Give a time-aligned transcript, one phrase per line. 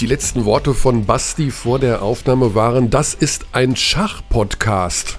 [0.00, 5.18] Die letzten Worte von Basti vor der Aufnahme waren, das ist ein Schach-Podcast.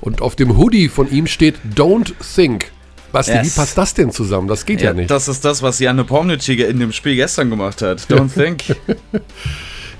[0.00, 2.72] Und auf dem Hoodie von ihm steht Don't Think.
[3.12, 3.46] Basti, yes.
[3.46, 4.48] wie passt das denn zusammen?
[4.48, 5.08] Das geht ja, ja nicht.
[5.08, 8.00] Das ist das, was Janne Pomnitschige in dem Spiel gestern gemacht hat.
[8.10, 8.76] Don't Think.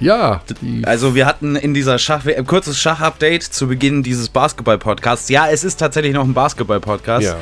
[0.01, 0.43] Ja.
[0.85, 5.29] Also wir hatten in dieser Schach, ein kurzes Schach-Update zu Beginn dieses Basketball-Podcasts.
[5.29, 7.27] Ja, es ist tatsächlich noch ein Basketball-Podcast.
[7.27, 7.37] Ja.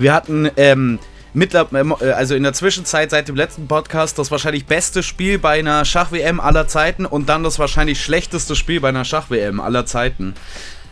[0.00, 0.98] Wir hatten ähm,
[1.32, 5.58] mit, äh, also in der Zwischenzeit seit dem letzten Podcast das wahrscheinlich beste Spiel bei
[5.58, 10.34] einer Schach-WM aller Zeiten und dann das wahrscheinlich schlechteste Spiel bei einer Schach-WM aller Zeiten.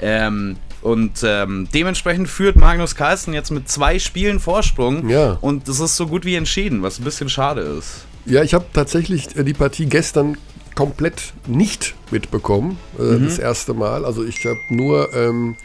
[0.00, 5.08] Ähm, und ähm, dementsprechend führt Magnus Carlsen jetzt mit zwei Spielen Vorsprung.
[5.08, 5.38] Ja.
[5.40, 8.06] Und das ist so gut wie entschieden, was ein bisschen schade ist.
[8.26, 10.36] Ja, ich habe tatsächlich äh, die Partie gestern
[10.76, 12.78] komplett nicht mitbekommen.
[12.98, 13.24] Äh, mhm.
[13.24, 14.04] Das erste Mal.
[14.04, 15.56] Also ich habe nur ähm,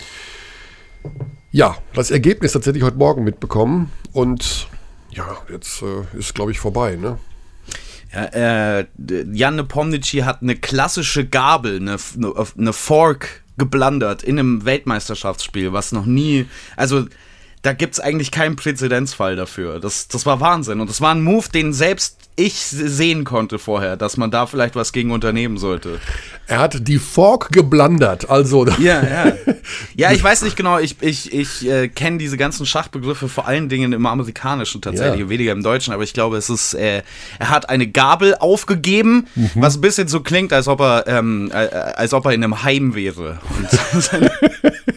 [1.52, 3.92] ja, das Ergebnis tatsächlich heute Morgen mitbekommen.
[4.12, 4.68] Und
[5.16, 7.18] ja, jetzt äh, ist, glaube ich, vorbei, ne?
[8.14, 8.86] Ja, äh,
[9.32, 11.98] Jan Pomnici hat eine klassische Gabel, eine,
[12.58, 17.06] eine Fork geblandert in einem Weltmeisterschaftsspiel, was noch nie, also
[17.64, 19.80] da gibt es eigentlich keinen Präzedenzfall dafür.
[19.80, 20.82] Das, das war Wahnsinn.
[20.82, 24.76] Und das war ein Move, den selbst ich sehen konnte vorher, dass man da vielleicht
[24.76, 26.00] was gegen unternehmen sollte.
[26.48, 28.68] Er hat die Fork geblandert, also.
[28.80, 29.34] Ja, ja.
[29.96, 33.70] Ja, ich weiß nicht genau, ich, ich, ich äh, kenne diese ganzen Schachbegriffe vor allen
[33.70, 35.30] Dingen im Amerikanischen tatsächlich, ja.
[35.30, 37.02] weniger im Deutschen, aber ich glaube, es ist, äh,
[37.40, 39.52] er hat eine Gabel aufgegeben, mhm.
[39.56, 42.64] was ein bisschen so klingt, als ob er, ähm, äh, als ob er in einem
[42.64, 43.40] Heim wäre.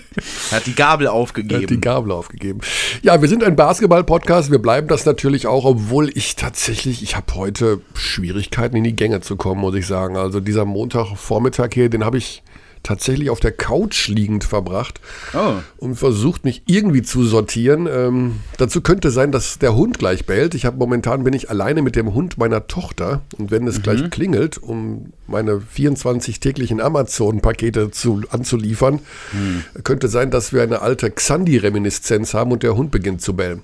[0.51, 1.55] er hat die Gabel aufgegeben.
[1.55, 2.61] Er hat die Gabel aufgegeben.
[3.03, 7.35] Ja, wir sind ein Basketball-Podcast, wir bleiben das natürlich auch, obwohl ich tatsächlich, ich habe
[7.35, 10.17] heute Schwierigkeiten in die Gänge zu kommen, muss ich sagen.
[10.17, 12.43] Also dieser Montagvormittag hier, den habe ich
[12.87, 15.01] tatsächlich auf der Couch liegend verbracht
[15.35, 15.55] oh.
[15.79, 17.89] und versucht mich irgendwie zu sortieren.
[17.91, 20.55] Ähm, dazu könnte sein, dass der Hund gleich bellt.
[20.55, 23.83] Ich habe momentan bin ich alleine mit dem Hund meiner Tochter und wenn es mhm.
[23.83, 29.01] gleich klingelt, um meine 24 täglichen Amazon-Pakete zu, anzuliefern,
[29.33, 29.65] mhm.
[29.83, 33.63] könnte sein, dass wir eine alte Xandi-Reminiszenz haben und der Hund beginnt zu bellen.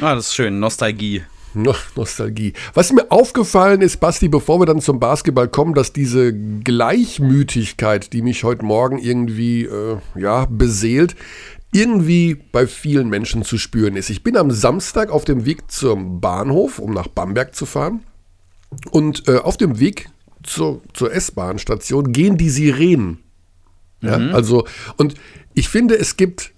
[0.00, 1.22] Ah, das ist schön, Nostalgie.
[1.54, 2.52] Nostalgie.
[2.74, 8.22] Was mir aufgefallen ist, Basti, bevor wir dann zum Basketball kommen, dass diese Gleichmütigkeit, die
[8.22, 11.16] mich heute Morgen irgendwie äh, ja, beseelt,
[11.72, 14.10] irgendwie bei vielen Menschen zu spüren ist.
[14.10, 18.02] Ich bin am Samstag auf dem Weg zum Bahnhof, um nach Bamberg zu fahren.
[18.90, 20.08] Und äh, auf dem Weg
[20.42, 23.18] zur, zur S-Bahn-Station gehen die Sirenen.
[24.00, 24.34] Ja, mhm.
[24.34, 24.66] also,
[24.96, 25.14] und
[25.54, 26.52] ich finde, es gibt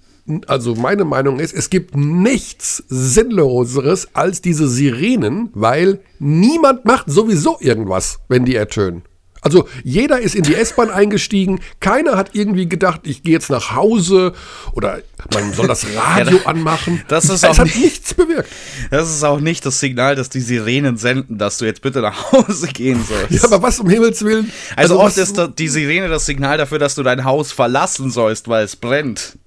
[0.47, 7.59] also meine Meinung ist, es gibt nichts Sinnloseres als diese Sirenen, weil niemand macht sowieso
[7.61, 9.03] irgendwas, wenn die ertönen.
[9.43, 13.75] Also jeder ist in die S-Bahn eingestiegen, keiner hat irgendwie gedacht, ich gehe jetzt nach
[13.75, 14.35] Hause
[14.73, 15.01] oder
[15.33, 17.03] man soll das Radio ja, anmachen.
[17.09, 18.49] Das ist es hat nichts bewirkt.
[18.91, 22.33] Das ist auch nicht das Signal, dass die Sirenen senden, dass du jetzt bitte nach
[22.33, 23.31] Hause gehen sollst.
[23.31, 24.53] Ja, aber was um Himmels Willen?
[24.77, 28.49] Also, also oft ist die Sirene das Signal dafür, dass du dein Haus verlassen sollst,
[28.49, 29.39] weil es brennt.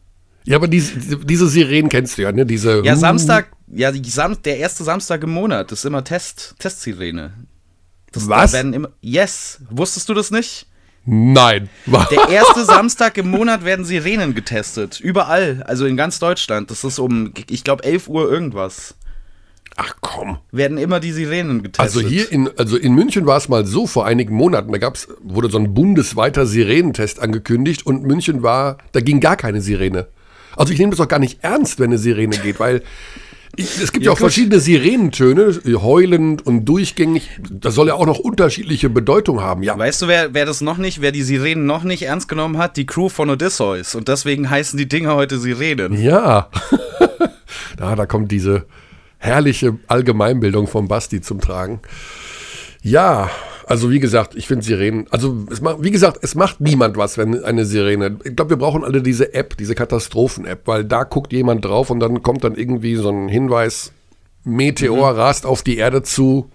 [0.46, 2.46] Ja, aber diese, diese Sirenen kennst du ja, ne?
[2.46, 7.34] Diese, ja, Samstag, ja, Sam der erste Samstag im Monat, ist immer Test, Testsirene.
[8.12, 8.52] Das, Was?
[8.52, 10.68] Da werden immer, yes, wusstest du das nicht?
[11.06, 11.70] Nein.
[12.12, 15.02] Der erste Samstag im Monat werden Sirenen getestet.
[15.02, 16.72] Überall, also in ganz Deutschland.
[16.72, 18.96] Das ist um, ich glaube, 11 Uhr irgendwas.
[19.76, 20.38] Ach komm.
[20.52, 21.98] Werden immer die Sirenen getestet.
[21.98, 25.08] Also hier in, also in München war es mal so vor einigen Monaten, da gab's,
[25.22, 30.08] wurde so ein bundesweiter Sirenentest angekündigt und München war, da ging gar keine Sirene.
[30.56, 32.82] Also ich nehme das auch gar nicht ernst, wenn eine Sirene geht, weil
[33.56, 37.30] ich, es gibt ja, ja auch verschiedene Sirenentöne, heulend und durchgängig.
[37.52, 39.62] Das soll ja auch noch unterschiedliche Bedeutung haben.
[39.62, 39.78] Ja.
[39.78, 42.78] Weißt du, wer, wer das noch nicht, wer die Sirenen noch nicht ernst genommen hat?
[42.78, 43.94] Die Crew von Odysseus.
[43.94, 45.94] Und deswegen heißen die Dinger heute Sirenen.
[46.02, 46.50] Ja.
[47.78, 48.66] da, da kommt diese
[49.20, 51.80] herrliche Allgemeinbildung von Basti zum Tragen.
[52.82, 53.30] Ja,
[53.66, 57.18] also wie gesagt, ich finde Sirenen, also es macht, wie gesagt, es macht niemand was,
[57.18, 58.18] wenn eine Sirene.
[58.24, 62.00] Ich glaube, wir brauchen alle diese App, diese Katastrophen-App, weil da guckt jemand drauf und
[62.00, 63.92] dann kommt dann irgendwie so ein Hinweis,
[64.44, 65.20] Meteor mhm.
[65.20, 66.50] rast auf die Erde zu,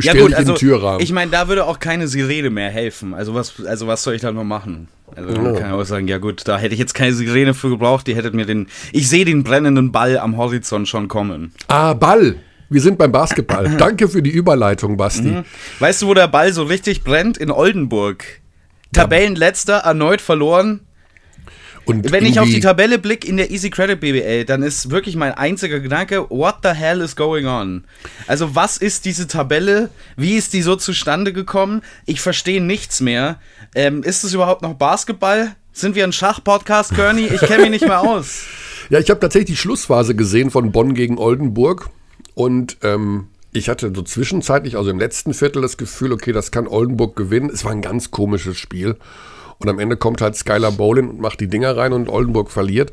[0.00, 1.00] ja gut, also, Türrahmen.
[1.00, 3.14] Ich meine, da würde auch keine Sirene mehr helfen.
[3.14, 4.88] Also was, also was soll ich da noch machen?
[5.16, 5.52] Also ja.
[5.52, 8.14] kann ich auch sagen, ja gut, da hätte ich jetzt keine Sirene für gebraucht, die
[8.14, 8.68] hättet mir den.
[8.92, 11.52] Ich sehe den brennenden Ball am Horizont schon kommen.
[11.68, 12.36] Ah, Ball.
[12.70, 13.68] Wir sind beim Basketball.
[13.78, 15.22] Danke für die Überleitung, Basti.
[15.28, 15.44] Mhm.
[15.80, 17.36] Weißt du, wo der Ball so richtig brennt?
[17.36, 18.24] In Oldenburg.
[18.92, 20.80] Tabellenletzter, erneut verloren.
[21.84, 25.16] Und Wenn ich auf die Tabelle blicke in der Easy Credit BBL, dann ist wirklich
[25.16, 27.84] mein einziger Gedanke, what the hell is going on?
[28.28, 29.90] Also was ist diese Tabelle?
[30.16, 31.82] Wie ist die so zustande gekommen?
[32.06, 33.40] Ich verstehe nichts mehr.
[33.74, 35.56] Ähm, ist es überhaupt noch Basketball?
[35.72, 37.26] Sind wir ein Schach-Podcast, Kearney?
[37.26, 38.44] Ich kenne mich nicht mehr aus.
[38.90, 41.90] Ja, ich habe tatsächlich die Schlussphase gesehen von Bonn gegen Oldenburg.
[42.34, 46.68] Und ähm, Ich hatte so zwischenzeitlich, also im letzten Viertel, das Gefühl, okay, das kann
[46.68, 47.50] Oldenburg gewinnen.
[47.52, 48.96] Es war ein ganz komisches Spiel.
[49.58, 52.92] Und am Ende kommt halt Skylar Bolin und macht die Dinger rein und Oldenburg verliert.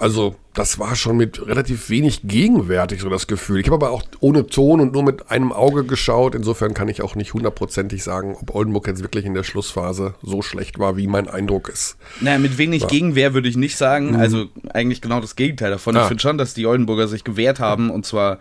[0.00, 3.60] Also das war schon mit relativ wenig gegenwärtig so das Gefühl.
[3.60, 6.34] Ich habe aber auch ohne Ton und nur mit einem Auge geschaut.
[6.34, 10.40] Insofern kann ich auch nicht hundertprozentig sagen, ob Oldenburg jetzt wirklich in der Schlussphase so
[10.40, 11.98] schlecht war, wie mein Eindruck ist.
[12.20, 12.88] Naja, mit wenig war.
[12.88, 14.12] Gegenwehr würde ich nicht sagen.
[14.12, 14.16] Mhm.
[14.16, 15.94] Also eigentlich genau das Gegenteil davon.
[15.96, 16.02] Ah.
[16.02, 18.38] Ich finde schon, dass die Oldenburger sich gewehrt haben und zwar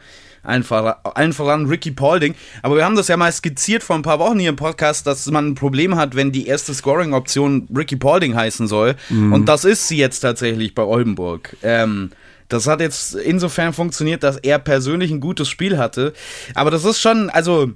[0.49, 2.35] allen voran Ricky Paulding.
[2.61, 5.29] Aber wir haben das ja mal skizziert vor ein paar Wochen hier im Podcast, dass
[5.31, 8.95] man ein Problem hat, wenn die erste Scoring-Option Ricky Paulding heißen soll.
[9.09, 9.33] Mhm.
[9.33, 11.55] Und das ist sie jetzt tatsächlich bei Oldenburg.
[11.63, 12.11] Ähm,
[12.49, 16.13] das hat jetzt insofern funktioniert, dass er persönlich ein gutes Spiel hatte.
[16.55, 17.71] Aber das ist schon, also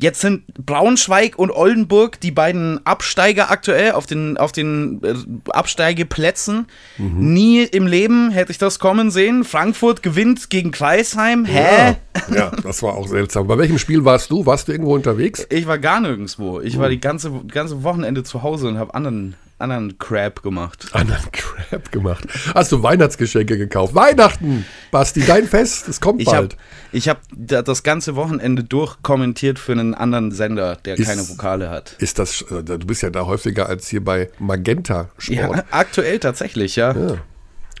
[0.00, 5.14] Jetzt sind Braunschweig und Oldenburg die beiden Absteiger aktuell auf den, auf den äh,
[5.50, 6.66] Absteigeplätzen.
[6.98, 7.32] Mhm.
[7.32, 9.42] Nie im Leben hätte ich das kommen sehen.
[9.42, 11.44] Frankfurt gewinnt gegen Kreisheim.
[11.44, 11.96] Hä?
[12.30, 13.48] Ja, ja das war auch seltsam.
[13.48, 14.46] Bei welchem Spiel warst du?
[14.46, 15.44] Warst du irgendwo unterwegs?
[15.50, 16.60] Ich war gar nirgendwo.
[16.60, 16.80] Ich mhm.
[16.80, 20.88] war die ganze, ganze Wochenende zu Hause und habe anderen anderen Crap gemacht.
[20.92, 22.26] Anderen Crap gemacht.
[22.54, 23.94] Hast du Weihnachtsgeschenke gekauft?
[23.94, 26.54] Weihnachten, Basti, dein Fest, es kommt ich bald.
[26.54, 26.60] Hab,
[26.92, 31.96] ich habe das ganze Wochenende durchkommentiert für einen anderen Sender, der ist, keine Vokale hat.
[31.98, 35.56] Ist das, äh, du bist ja da häufiger als hier bei Magenta Sport.
[35.56, 36.92] Ja, aktuell tatsächlich, ja.
[36.92, 37.16] Ja,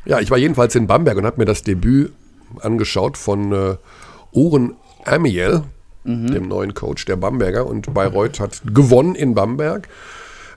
[0.04, 2.12] ja ich war jedenfalls in Bamberg und habe mir das Debüt
[2.60, 3.76] angeschaut von äh,
[4.32, 4.74] Oren
[5.04, 5.62] Amiel,
[6.04, 6.32] mhm.
[6.32, 7.66] dem neuen Coach der Bamberger.
[7.66, 9.88] Und Bayreuth hat gewonnen in Bamberg.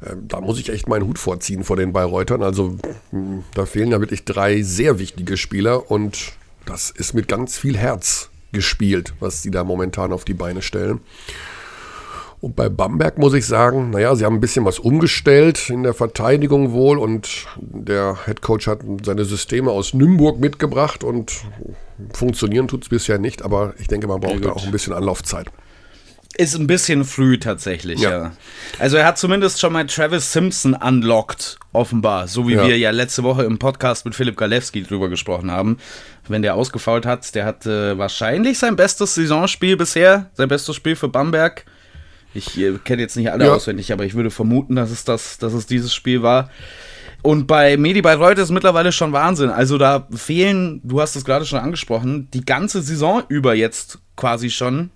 [0.06, 2.44] Ähm, da muss ich echt meinen Hut vorziehen vor den Bayreutern.
[2.44, 2.78] Also
[3.12, 6.34] hm, da fehlen ja wirklich drei sehr wichtige Spieler und
[6.66, 11.00] das ist mit ganz viel Herz gespielt, was sie da momentan auf die Beine stellen.
[12.42, 15.94] Und bei Bamberg muss ich sagen, naja, sie haben ein bisschen was umgestellt in der
[15.94, 21.44] Verteidigung wohl und der Headcoach hat seine Systeme aus Nürnberg mitgebracht und
[22.14, 25.52] funktionieren tut es bisher nicht, aber ich denke, man braucht da auch ein bisschen Anlaufzeit.
[26.38, 28.12] Ist ein bisschen früh tatsächlich, ja.
[28.12, 28.32] ja.
[28.80, 32.28] Also er hat zumindest schon mal Travis Simpson unlocked, offenbar.
[32.28, 32.66] So wie ja.
[32.66, 35.78] wir ja letzte Woche im Podcast mit Philipp Galewski drüber gesprochen haben.
[36.28, 41.10] Wenn der ausgefault hat, der hatte wahrscheinlich sein bestes Saisonspiel bisher, sein bestes Spiel für
[41.10, 41.66] Bamberg.
[42.34, 43.54] Ich äh, kenne jetzt nicht alle ja.
[43.54, 46.50] auswendig, aber ich würde vermuten, dass es, das, dass es dieses Spiel war.
[47.24, 49.50] Und bei Medi Bayreuth ist mittlerweile schon Wahnsinn.
[49.50, 54.50] Also da fehlen, du hast es gerade schon angesprochen, die ganze Saison über jetzt quasi
[54.50, 54.92] schon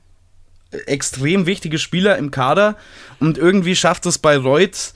[0.85, 2.77] extrem wichtige Spieler im Kader
[3.19, 4.93] und irgendwie schafft es bei Reutz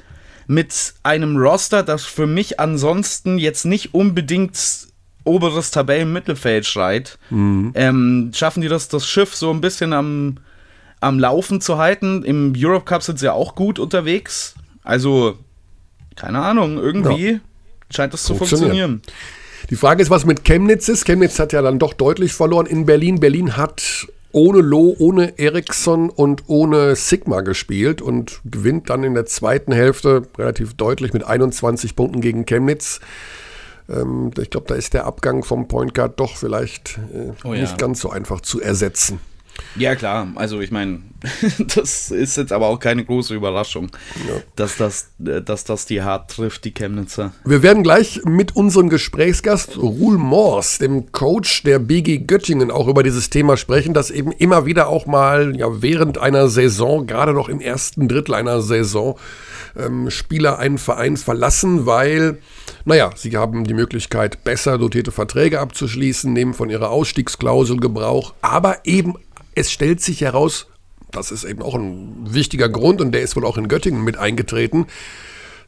[0.48, 4.58] mit einem Roster, das für mich ansonsten jetzt nicht unbedingt
[5.24, 7.72] oberes Tabellenmittelfeld schreit, mhm.
[7.76, 10.38] ähm, schaffen die das, das Schiff so ein bisschen am,
[11.02, 12.24] am Laufen zu halten.
[12.24, 14.56] Im Europe Cup sind sie ja auch gut unterwegs.
[14.84, 15.38] Also,
[16.16, 17.40] keine Ahnung, irgendwie ja.
[17.92, 19.02] scheint das zu funktionieren.
[19.70, 21.06] Die Frage ist, was mit Chemnitz ist.
[21.06, 23.20] Chemnitz hat ja dann doch deutlich verloren in Berlin.
[23.20, 29.26] Berlin hat ohne Loh, ohne Eriksson und ohne Sigma gespielt und gewinnt dann in der
[29.26, 33.00] zweiten Hälfte relativ deutlich mit 21 Punkten gegen Chemnitz.
[33.90, 37.62] Ähm, ich glaube, da ist der Abgang vom Point Guard doch vielleicht äh, oh ja.
[37.62, 39.20] nicht ganz so einfach zu ersetzen.
[39.76, 40.28] Ja, klar.
[40.36, 41.02] Also ich meine,
[41.76, 43.90] das ist jetzt aber auch keine große Überraschung,
[44.28, 44.36] ja.
[44.56, 47.34] dass, das, äh, dass das die hart trifft, die Chemnitzer.
[47.46, 53.04] Wir werden gleich mit unserem Gesprächsgast Ruhl Mors, dem Coach der BG Göttingen, auch über
[53.04, 57.50] dieses Thema sprechen, das eben immer wieder auch mal ja, während einer Saison, gerade noch
[57.50, 59.18] im ersten Drittel einer Saison,
[59.78, 62.40] ähm, Spieler einen Verein verlassen, weil,
[62.86, 68.80] naja, sie haben die Möglichkeit, besser dotierte Verträge abzuschließen, nehmen von ihrer Ausstiegsklausel Gebrauch, aber
[68.86, 69.16] eben
[69.60, 70.68] es stellt sich heraus,
[71.12, 74.18] das ist eben auch ein wichtiger Grund und der ist wohl auch in Göttingen mit
[74.18, 74.88] eingetreten,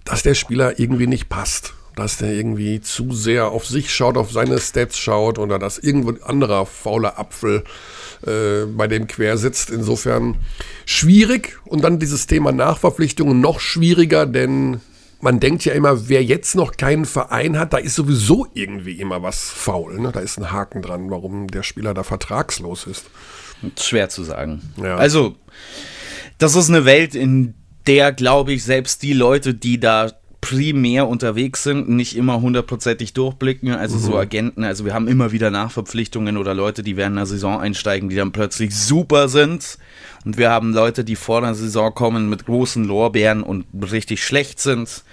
[0.05, 1.73] dass der Spieler irgendwie nicht passt.
[1.97, 6.11] Dass der irgendwie zu sehr auf sich schaut, auf seine Stats schaut oder dass irgendwo
[6.11, 7.65] ein anderer fauler Apfel
[8.25, 9.69] äh, bei dem quer sitzt.
[9.69, 10.37] Insofern
[10.85, 14.79] schwierig und dann dieses Thema Nachverpflichtungen noch schwieriger, denn
[15.19, 19.21] man denkt ja immer, wer jetzt noch keinen Verein hat, da ist sowieso irgendwie immer
[19.21, 19.99] was faul.
[19.99, 20.13] Ne?
[20.13, 23.05] Da ist ein Haken dran, warum der Spieler da vertragslos ist.
[23.79, 24.61] Schwer zu sagen.
[24.81, 24.97] Ja.
[24.97, 25.35] Also,
[26.37, 27.53] das ist eine Welt, in
[27.87, 33.71] der, glaube ich, selbst die Leute, die da primär unterwegs sind, nicht immer hundertprozentig durchblicken.
[33.71, 34.01] Also mhm.
[34.01, 38.09] so Agenten, also wir haben immer wieder Nachverpflichtungen oder Leute, die während einer Saison einsteigen,
[38.09, 39.77] die dann plötzlich super sind.
[40.25, 44.59] Und wir haben Leute, die vor der Saison kommen mit großen Lorbeeren und richtig schlecht
[44.59, 45.03] sind.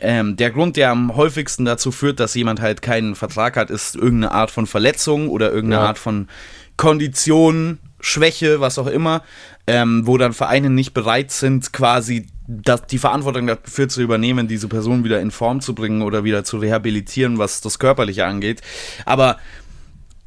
[0.00, 3.94] Ähm, der Grund, der am häufigsten dazu führt, dass jemand halt keinen Vertrag hat, ist
[3.94, 5.88] irgendeine Art von Verletzung oder irgendeine ja.
[5.88, 6.28] Art von
[6.76, 9.22] Kondition, Schwäche, was auch immer,
[9.66, 14.68] ähm, wo dann Vereine nicht bereit sind, quasi das, die Verantwortung dafür zu übernehmen, diese
[14.68, 18.60] Person wieder in Form zu bringen oder wieder zu rehabilitieren, was das Körperliche angeht.
[19.06, 19.38] Aber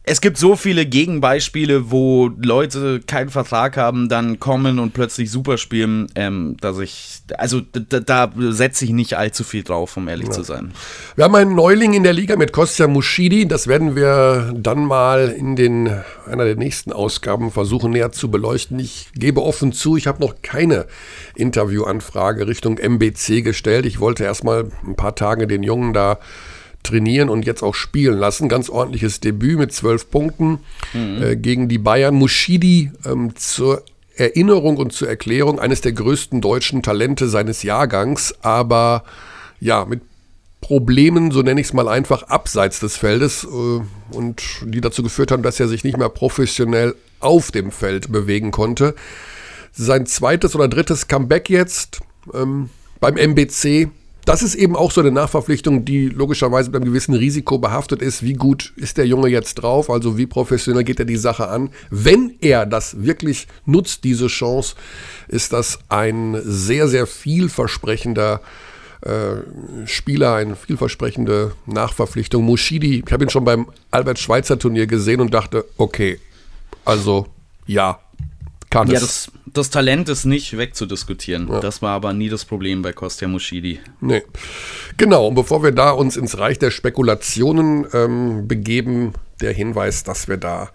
[0.10, 5.58] es gibt so viele Gegenbeispiele, wo Leute keinen Vertrag haben, dann kommen und plötzlich super
[5.58, 10.28] spielen, ähm, dass ich, also da, da setze ich nicht allzu viel drauf, um ehrlich
[10.28, 10.32] ja.
[10.32, 10.72] zu sein.
[11.16, 15.28] Wir haben einen Neuling in der Liga mit Kostja Muschidi, das werden wir dann mal
[15.28, 15.90] in den,
[16.26, 18.80] einer der nächsten Ausgaben versuchen näher zu beleuchten.
[18.80, 20.86] Ich gebe offen zu, ich habe noch keine
[21.36, 23.86] Interviewanfrage Richtung MBC gestellt.
[23.86, 26.18] Ich wollte erstmal ein paar Tage den Jungen da
[26.84, 28.50] trainieren und jetzt auch spielen lassen.
[28.50, 30.60] Ganz ordentliches Debüt mit zwölf Punkten
[30.93, 31.22] mhm.
[31.22, 32.15] äh, gegen die Bayern.
[32.15, 33.84] Mushidi ähm, zur
[34.15, 39.03] Erinnerung und zur Erklärung eines der größten deutschen Talente seines Jahrgangs, aber
[39.60, 40.01] ja, mit
[40.60, 45.31] Problemen, so nenne ich es mal einfach, abseits des Feldes äh, und die dazu geführt
[45.31, 48.96] haben, dass er sich nicht mehr professionell auf dem Feld bewegen konnte.
[49.72, 52.01] Sein zweites oder drittes Comeback jetzt
[52.34, 52.69] ähm,
[53.00, 53.89] beim MBC
[54.27, 58.24] das ist eben auch so eine Nachverpflichtung, die logischerweise mit einem gewissen Risiko behaftet ist.
[58.24, 59.89] Wie gut ist der Junge jetzt drauf?
[59.89, 61.69] Also wie professionell geht er die Sache an?
[61.91, 64.75] Wenn er das wirklich nutzt, diese Chance,
[65.29, 68.41] ist das ein sehr, sehr vielversprechender
[69.00, 72.43] äh, Spieler, eine vielversprechende Nachverpflichtung.
[72.43, 76.19] Mushidi, ich habe ihn schon beim Albert-Schweitzer-Turnier gesehen und dachte, okay,
[76.84, 77.27] also
[77.65, 78.00] ja,
[78.70, 79.02] kann ja, es.
[79.02, 81.48] Das, das Talent ist nicht wegzudiskutieren.
[81.50, 81.60] Ja.
[81.60, 83.80] Das war aber nie das Problem bei Kostja Muschidi.
[84.02, 84.24] Nee.
[84.98, 90.28] Genau, und bevor wir da uns ins Reich der Spekulationen ähm, begeben, der Hinweis, dass
[90.28, 90.70] wir da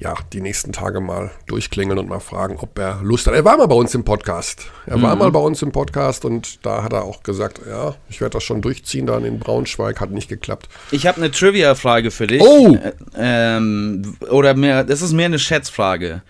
[0.00, 3.34] ja, die nächsten Tage mal durchklingeln und mal fragen, ob er Lust hat.
[3.34, 4.66] Er war mal bei uns im Podcast.
[4.86, 5.02] Er mhm.
[5.02, 8.32] war mal bei uns im Podcast und da hat er auch gesagt, ja, ich werde
[8.32, 10.70] das schon durchziehen dann in Braunschweig, hat nicht geklappt.
[10.90, 12.40] Ich habe eine Trivia-Frage für dich.
[12.40, 12.76] Oh!
[12.76, 16.22] Äh, ähm, oder mehr, das ist mehr eine Schätzfrage.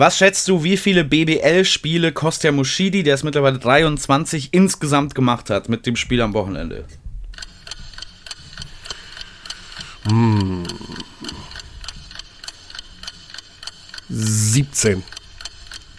[0.00, 5.68] Was schätzt du, wie viele BBL-Spiele Kostja Mushidi, der ist mittlerweile 23, insgesamt gemacht hat
[5.68, 6.86] mit dem Spiel am Wochenende?
[10.08, 10.62] Hm.
[14.08, 15.02] 17.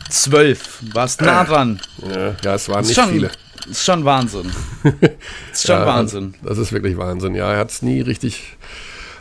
[0.10, 0.79] 12.
[0.93, 1.79] Warst nah dran.
[2.01, 3.29] Ja, ja es waren nicht schon, viele.
[3.70, 4.51] Ist schon Wahnsinn.
[5.53, 6.34] ist schon ja, Wahnsinn.
[6.41, 7.36] Das ist wirklich Wahnsinn.
[7.36, 8.58] Ja, er hat es nie richtig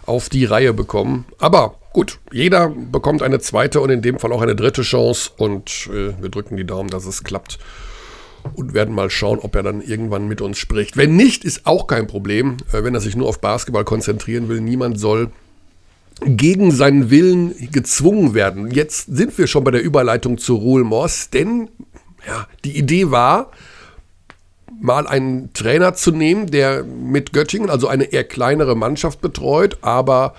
[0.06, 1.26] auf die Reihe bekommen.
[1.38, 5.88] Aber Gut, jeder bekommt eine zweite und in dem Fall auch eine dritte Chance und
[5.92, 7.58] äh, wir drücken die Daumen, dass es klappt
[8.54, 10.96] und werden mal schauen, ob er dann irgendwann mit uns spricht.
[10.96, 14.60] Wenn nicht, ist auch kein Problem, äh, wenn er sich nur auf Basketball konzentrieren will.
[14.60, 15.30] Niemand soll
[16.24, 18.70] gegen seinen Willen gezwungen werden.
[18.70, 21.70] Jetzt sind wir schon bei der Überleitung zu Ruhl Moss, denn
[22.26, 23.50] ja, die Idee war,
[24.80, 30.34] mal einen Trainer zu nehmen, der mit Göttingen, also eine eher kleinere Mannschaft betreut, aber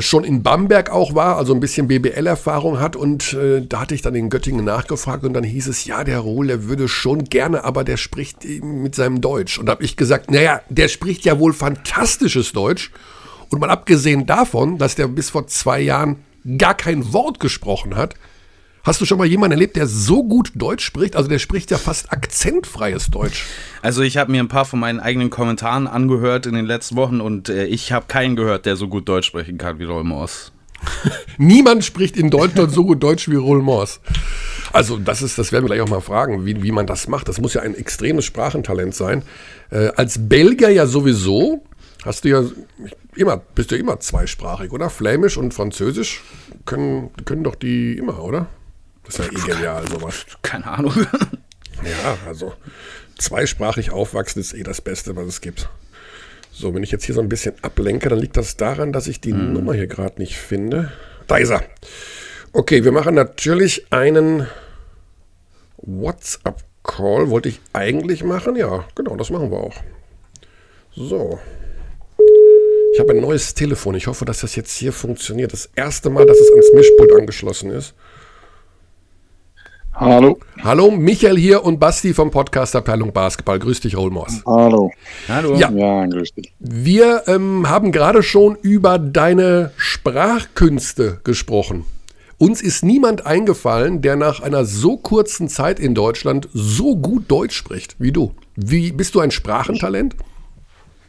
[0.00, 2.96] schon in Bamberg auch war, also ein bisschen BBL-Erfahrung hat.
[2.96, 6.20] Und äh, da hatte ich dann in Göttingen nachgefragt und dann hieß es, ja, der
[6.20, 9.58] Rohl, der würde schon gerne, aber der spricht mit seinem Deutsch.
[9.58, 12.90] Und da habe ich gesagt, naja, der spricht ja wohl fantastisches Deutsch.
[13.50, 16.16] Und mal abgesehen davon, dass der bis vor zwei Jahren
[16.58, 18.14] gar kein Wort gesprochen hat,
[18.86, 21.16] Hast du schon mal jemanden erlebt, der so gut Deutsch spricht?
[21.16, 23.44] Also der spricht ja fast akzentfreies Deutsch.
[23.82, 27.20] Also ich habe mir ein paar von meinen eigenen Kommentaren angehört in den letzten Wochen
[27.20, 30.52] und äh, ich habe keinen gehört, der so gut Deutsch sprechen kann wie Roll Morse.
[31.36, 33.98] Niemand spricht in Deutschland so gut Deutsch wie Roll Morse.
[34.72, 37.26] Also das ist, das werden wir gleich auch mal fragen, wie, wie man das macht.
[37.26, 39.24] Das muss ja ein extremes Sprachentalent sein.
[39.70, 41.64] Äh, als Belgier ja sowieso,
[42.04, 42.44] hast du ja
[43.16, 44.90] immer, bist du immer zweisprachig, oder?
[44.90, 46.22] Flämisch und Französisch
[46.66, 48.46] können, können doch die immer, oder?
[49.06, 50.26] Das ist ja eh genial, sowas.
[50.42, 50.94] Keine Ahnung.
[51.84, 52.54] Ja, also
[53.18, 55.68] zweisprachig aufwachsen ist eh das Beste, was es gibt.
[56.50, 59.20] So, wenn ich jetzt hier so ein bisschen ablenke, dann liegt das daran, dass ich
[59.20, 59.52] die hm.
[59.52, 60.90] Nummer hier gerade nicht finde.
[61.26, 61.62] Da ist er.
[62.52, 64.46] Okay, wir machen natürlich einen
[65.76, 67.28] WhatsApp-Call.
[67.28, 68.56] Wollte ich eigentlich machen?
[68.56, 69.74] Ja, genau, das machen wir auch.
[70.94, 71.38] So.
[72.94, 73.94] Ich habe ein neues Telefon.
[73.94, 75.52] Ich hoffe, dass das jetzt hier funktioniert.
[75.52, 77.92] Das erste Mal, dass es ans Mischpult angeschlossen ist.
[79.98, 80.38] Hallo.
[80.62, 83.58] Hallo, Michael hier und Basti vom Podcast Abteilung Basketball.
[83.58, 84.42] Grüß dich, Rolmors.
[84.44, 84.90] Hallo.
[85.26, 85.54] Hallo.
[85.54, 86.52] Ja, ja grüß dich.
[86.58, 91.86] Wir ähm, haben gerade schon über deine Sprachkünste gesprochen.
[92.36, 97.56] Uns ist niemand eingefallen, der nach einer so kurzen Zeit in Deutschland so gut Deutsch
[97.56, 98.34] spricht wie du.
[98.54, 100.14] Wie bist du ein Sprachentalent?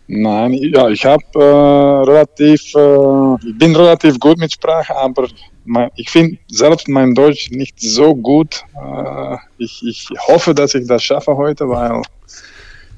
[0.07, 5.27] Nein, ja, ich habe äh, relativ, äh, ich bin relativ gut mit Sprache, aber
[5.67, 8.63] mein, ich finde selbst mein Deutsch nicht so gut.
[8.75, 12.01] Äh, ich, ich hoffe, dass ich das schaffe heute, weil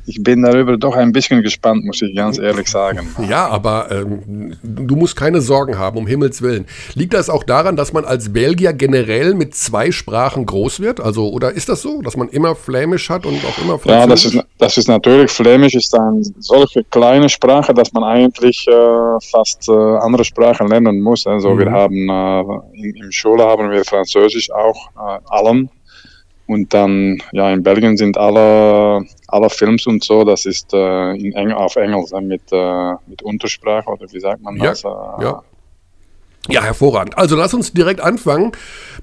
[0.10, 3.08] ich bin darüber doch ein bisschen gespannt, muss ich ganz ehrlich sagen.
[3.30, 6.66] Ja, aber ähm, du musst keine Sorgen haben, um Himmels Willen.
[6.96, 11.00] Liegt das auch daran, dass man als Belgier generell mit zwei Sprachen groß wird?
[11.00, 13.90] Also, oder ist das so, dass man immer Flämisch hat und auch immer Französisch?
[13.92, 18.66] Ja, das ist, das ist natürlich, Flämisch ist eine solche kleine Sprache, dass man eigentlich
[18.68, 21.28] äh, fast äh, andere Sprachen lernen muss.
[21.28, 21.60] Also mhm.
[21.60, 25.70] wir haben äh, in, in Schule haben wir Französisch auch, äh, allen.
[26.50, 31.32] Und dann, ja, in Belgien sind alle, alle Films und so, das ist äh, in
[31.34, 34.82] Eng auf Englisch mit, äh, mit Untersprache oder wie sagt man das?
[34.82, 35.44] Ja, ja.
[36.50, 37.16] Ja, hervorragend.
[37.20, 38.54] Also lass uns direkt anfangen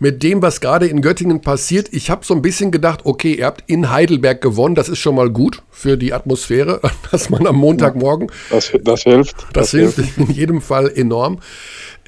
[0.00, 1.88] mit dem, was gerade in Göttingen passiert.
[1.92, 4.74] Ich habe so ein bisschen gedacht, okay, ihr habt in Heidelberg gewonnen.
[4.74, 6.80] Das ist schon mal gut für die Atmosphäre,
[7.12, 8.32] dass man am Montagmorgen.
[8.50, 9.36] Das, das hilft.
[9.52, 11.38] Das, das hilft, hilft in jedem Fall enorm.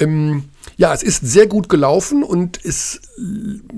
[0.01, 0.47] Ähm,
[0.79, 3.01] ja, es ist sehr gut gelaufen und es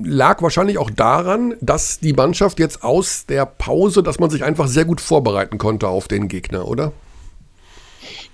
[0.04, 4.68] lag wahrscheinlich auch daran, dass die Mannschaft jetzt aus der Pause, dass man sich einfach
[4.68, 6.92] sehr gut vorbereiten konnte auf den Gegner, oder?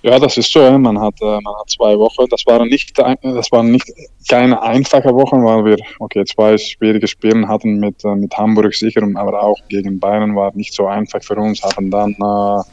[0.01, 0.59] Ja, das ist so.
[0.77, 2.27] Man hat, äh, man hat zwei Wochen.
[2.29, 3.89] Das waren nicht, das waren nicht
[4.29, 9.01] keine einfache Wochen, weil wir okay zwei schwierige Spiele hatten mit äh, mit Hamburg sicher,
[9.15, 11.63] aber auch gegen Bayern war nicht so einfach für uns.
[11.63, 12.63] Haben dann äh,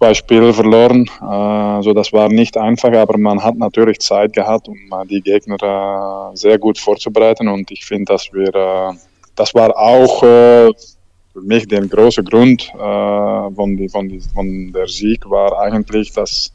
[0.00, 1.04] zwei Spiele verloren.
[1.20, 5.20] Äh, so das war nicht einfach, aber man hat natürlich Zeit gehabt, um äh, die
[5.20, 7.48] Gegner äh, sehr gut vorzubereiten.
[7.48, 8.96] Und ich finde, dass wir,
[9.36, 15.28] das war auch für mich der große Grund von, die, von, die, von der Sieg
[15.30, 16.52] war eigentlich, dass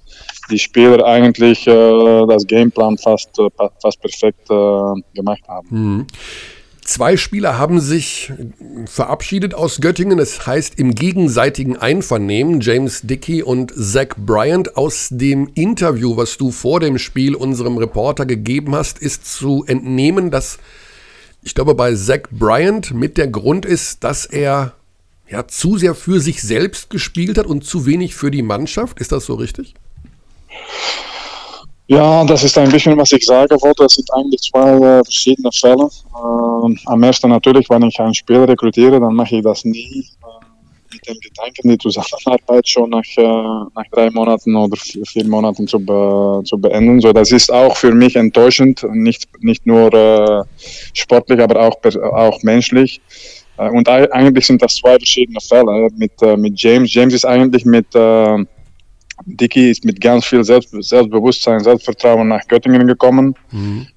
[0.50, 3.30] die Spieler eigentlich das Gameplan fast,
[3.82, 4.48] fast perfekt
[5.14, 5.68] gemacht haben.
[5.70, 6.08] Mhm.
[6.86, 8.32] Zwei Spieler haben sich
[8.86, 10.20] verabschiedet aus Göttingen.
[10.20, 14.78] Es heißt im gegenseitigen Einvernehmen, James Dickey und Zach Bryant.
[14.78, 20.30] Aus dem Interview, was du vor dem Spiel unserem Reporter gegeben hast, ist zu entnehmen,
[20.30, 20.60] dass
[21.42, 24.74] ich glaube bei Zach Bryant mit der Grund ist, dass er
[25.28, 29.00] ja zu sehr für sich selbst gespielt hat und zu wenig für die Mannschaft.
[29.00, 29.74] Ist das so richtig?
[31.88, 33.86] Ja, das ist ein bisschen, was ich sagen wollte.
[33.86, 35.84] Es sind eigentlich zwei äh, verschiedene Fälle.
[35.86, 40.46] Äh, am ersten natürlich, wenn ich einen Spieler rekrutiere, dann mache ich das nie äh,
[40.92, 45.68] mit dem Gedanken, die Zusammenarbeit schon nach, äh, nach drei Monaten oder vier, vier Monaten
[45.68, 47.02] zu, be zu beenden.
[47.02, 50.44] So, das ist auch für mich enttäuschend, nicht, nicht nur äh,
[50.94, 51.78] sportlich, aber auch,
[52.14, 53.00] auch menschlich.
[53.58, 55.90] Äh, und eigentlich sind das zwei verschiedene Fälle.
[55.96, 56.92] Mit, mit James.
[56.92, 57.94] James ist eigentlich mit
[59.26, 63.36] Dicky ist mit ganz viel Selbst Selbstbewusstsein, Selbstvertrauen nach Göttingen gekommen.
[63.52, 63.88] Mhm.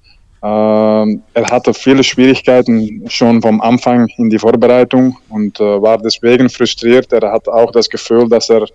[0.41, 6.49] Ähm, er hatte viele Schwierigkeiten schon vom Anfang in die Vorbereitung und äh, war deswegen
[6.49, 7.11] frustriert.
[7.11, 8.65] Er hat auch das Gefühl, dass er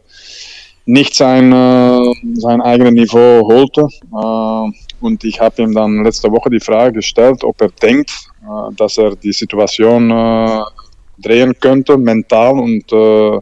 [0.84, 3.88] nicht sein, äh, sein eigenes Niveau holte.
[4.12, 8.10] Äh, und ich habe ihm dann letzte Woche die Frage gestellt, ob er denkt,
[8.42, 10.60] äh, dass er die Situation äh,
[11.18, 13.40] drehen könnte, mental und äh,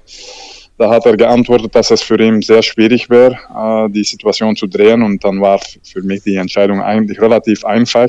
[0.79, 4.67] da hat er geantwortet, dass es für ihn sehr schwierig wäre, äh, die Situation zu
[4.67, 5.03] drehen.
[5.03, 8.09] Und dann war für mich die Entscheidung eigentlich relativ einfach,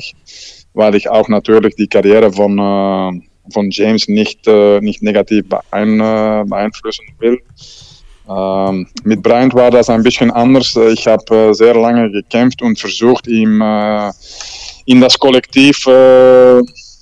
[0.72, 5.98] weil ich auch natürlich die Karriere von, äh, von James nicht, äh, nicht negativ beein,
[5.98, 7.38] beeinflussen will.
[8.26, 10.74] Ähm, mit Bryant war das ein bisschen anders.
[10.92, 13.62] Ich habe sehr lange gekämpft und versucht, ihm
[14.86, 15.86] in das Kollektiv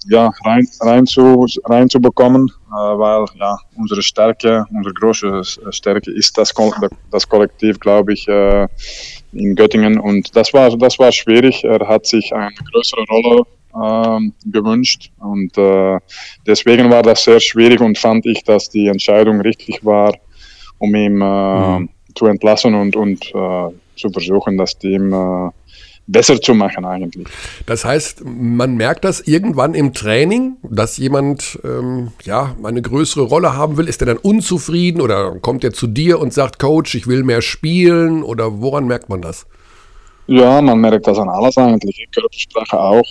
[0.08, 6.10] ja, rein, rein, zu, rein zu bekommen, äh, weil ja, unsere Stärke, unsere große Stärke
[6.10, 6.52] ist das,
[7.10, 8.66] das Kollektiv, glaube ich, äh,
[9.32, 9.98] in Göttingen.
[9.98, 11.64] Und das war, das war schwierig.
[11.64, 13.42] Er hat sich eine größere Rolle
[13.74, 15.98] äh, gewünscht und äh,
[16.46, 20.14] deswegen war das sehr schwierig und fand ich, dass die Entscheidung richtig war,
[20.78, 21.88] um ihn äh, mhm.
[22.14, 25.12] zu entlassen und, und äh, zu versuchen, das Team
[26.06, 27.26] besser zu machen eigentlich.
[27.66, 33.54] Das heißt, man merkt das irgendwann im Training, dass jemand ähm, ja eine größere Rolle
[33.54, 33.88] haben will.
[33.88, 37.42] Ist er dann unzufrieden oder kommt er zu dir und sagt, Coach, ich will mehr
[37.42, 38.22] spielen?
[38.22, 39.46] Oder woran merkt man das?
[40.26, 42.06] Ja, man merkt das an alles eigentlich.
[42.14, 43.06] Körpersprache auch.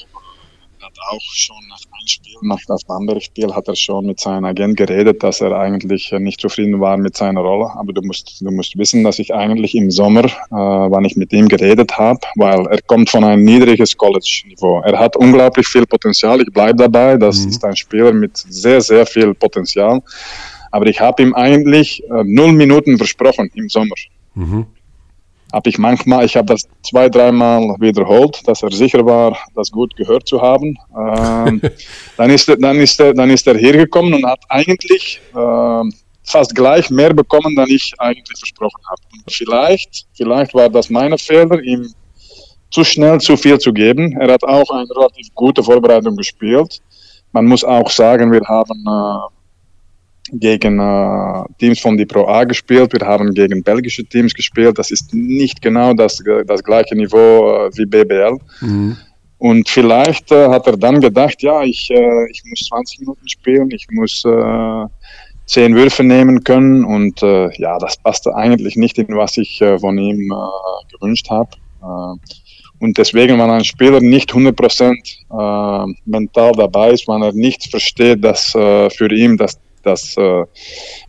[0.92, 4.46] Hat auch schon nach ein Spiel, nach das andere Spiel, hat er schon mit seinem
[4.46, 7.72] Agent geredet, dass er eigentlich nicht zufrieden war mit seiner Rolle.
[7.76, 11.32] Aber du musst, du musst wissen, dass ich eigentlich im Sommer, äh, wann ich mit
[11.32, 14.82] ihm geredet habe, weil er kommt von einem niedriges College-Niveau.
[14.82, 16.42] Er hat unglaublich viel Potenzial.
[16.42, 17.18] Ich bleibe dabei.
[17.18, 17.50] Das mhm.
[17.50, 20.02] ist ein Spieler mit sehr, sehr viel Potenzial.
[20.72, 23.96] Aber ich habe ihm eigentlich äh, null Minuten versprochen im Sommer.
[24.36, 24.66] Mhm
[25.54, 29.96] habe ich manchmal, ich habe das zwei, dreimal wiederholt, dass er sicher war, das gut
[29.96, 30.78] gehört zu haben.
[30.98, 31.62] Ähm,
[32.18, 35.84] dann, ist er, dann, ist er, dann ist er hergekommen und hat eigentlich äh,
[36.24, 39.02] fast gleich mehr bekommen, dann ich eigentlich versprochen habe.
[39.30, 41.94] Vielleicht, vielleicht war das meine Fehler, ihm
[42.70, 44.14] zu schnell zu viel zu geben.
[44.20, 46.80] Er hat auch eine relativ gute Vorbereitung gespielt.
[47.34, 49.41] Man muss auch sagen, wir haben äh,
[50.32, 54.78] gegen äh, Teams von die Pro A gespielt, wir haben gegen belgische Teams gespielt.
[54.78, 58.38] Das ist nicht genau das, das gleiche Niveau äh, wie BBL.
[58.62, 58.98] Mhm.
[59.38, 63.72] Und vielleicht äh, hat er dann gedacht, ja, ich, äh, ich muss 20 Minuten spielen,
[63.72, 64.86] ich muss äh,
[65.48, 66.86] 10 Würfe nehmen können.
[66.86, 71.30] Und äh, ja, das passte eigentlich nicht in, was ich äh, von ihm äh, gewünscht
[71.30, 71.50] habe.
[72.80, 78.24] und deswegen, wenn ein Spieler nicht 100% äh, mental dabei ist, wenn er nicht versteht,
[78.24, 80.44] dass für ihn das das äh,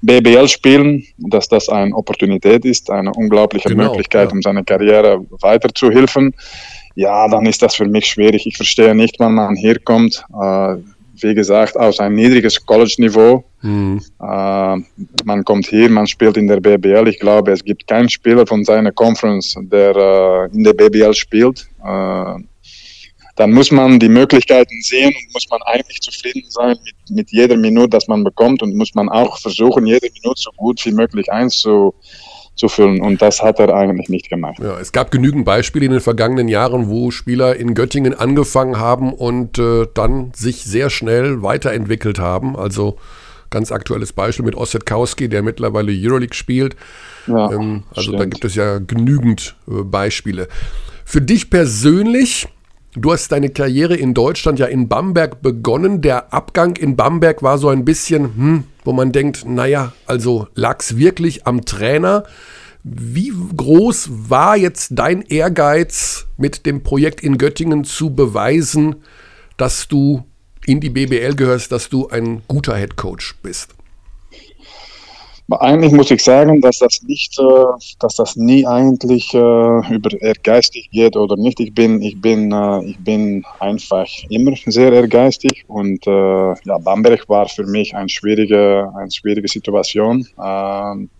[0.02, 4.34] BBL-Spielen, dass das eine Opportunität ist, eine unglaubliche genau, Möglichkeit, ja.
[4.34, 6.34] um seine Karriere weiterzuhelfen
[6.94, 8.46] ja, dann ist das für mich schwierig.
[8.46, 10.24] Ich verstehe nicht, wann man hier kommt.
[10.32, 10.76] Äh,
[11.14, 13.44] wie gesagt, aus einem niedriges College-Niveau.
[13.62, 14.00] Mhm.
[14.20, 14.76] Äh,
[15.24, 17.08] man kommt hier, man spielt in der BBL.
[17.08, 21.68] Ich glaube, es gibt keinen Spieler von seiner Conference, der äh, in der BBL spielt.
[23.36, 27.56] Dann muss man die Möglichkeiten sehen und muss man eigentlich zufrieden sein mit, mit jeder
[27.56, 31.32] Minute, dass man bekommt und muss man auch versuchen, jede Minute so gut wie möglich
[31.32, 31.94] einzu,
[32.54, 33.00] zu füllen.
[33.00, 34.58] Und das hat er eigentlich nicht gemacht.
[34.60, 39.12] Ja, es gab genügend Beispiele in den vergangenen Jahren, wo Spieler in Göttingen angefangen haben
[39.12, 42.56] und äh, dann sich sehr schnell weiterentwickelt haben.
[42.56, 42.98] Also
[43.50, 46.76] ganz aktuelles Beispiel mit Ossetkowski, der mittlerweile Euroleague spielt.
[47.26, 48.20] Ja, ähm, also stimmt.
[48.20, 50.48] da gibt es ja genügend äh, Beispiele.
[51.04, 52.48] Für dich persönlich,
[52.94, 56.00] du hast deine Karriere in Deutschland ja in Bamberg begonnen.
[56.00, 60.80] Der Abgang in Bamberg war so ein bisschen, hm, wo man denkt, naja, also lag
[60.80, 62.24] es wirklich am Trainer?
[62.84, 68.96] Wie groß war jetzt dein Ehrgeiz, mit dem Projekt in Göttingen zu beweisen,
[69.56, 70.24] dass du
[70.66, 73.74] in die BBL gehörst, dass du ein guter Head Coach bist?
[75.50, 77.64] Eigentlich muss ich sagen, dass das nicht, äh,
[77.98, 81.60] dass das nie eigentlich äh, über ehrgeizig geht oder nicht.
[81.60, 87.48] Ich bin, ich bin, äh, ich bin einfach immer sehr ehrgeizig und ja, Bamberg war
[87.48, 90.26] für mich eine schwierige, eine schwierige Situation.
[90.42, 91.10] Ähm,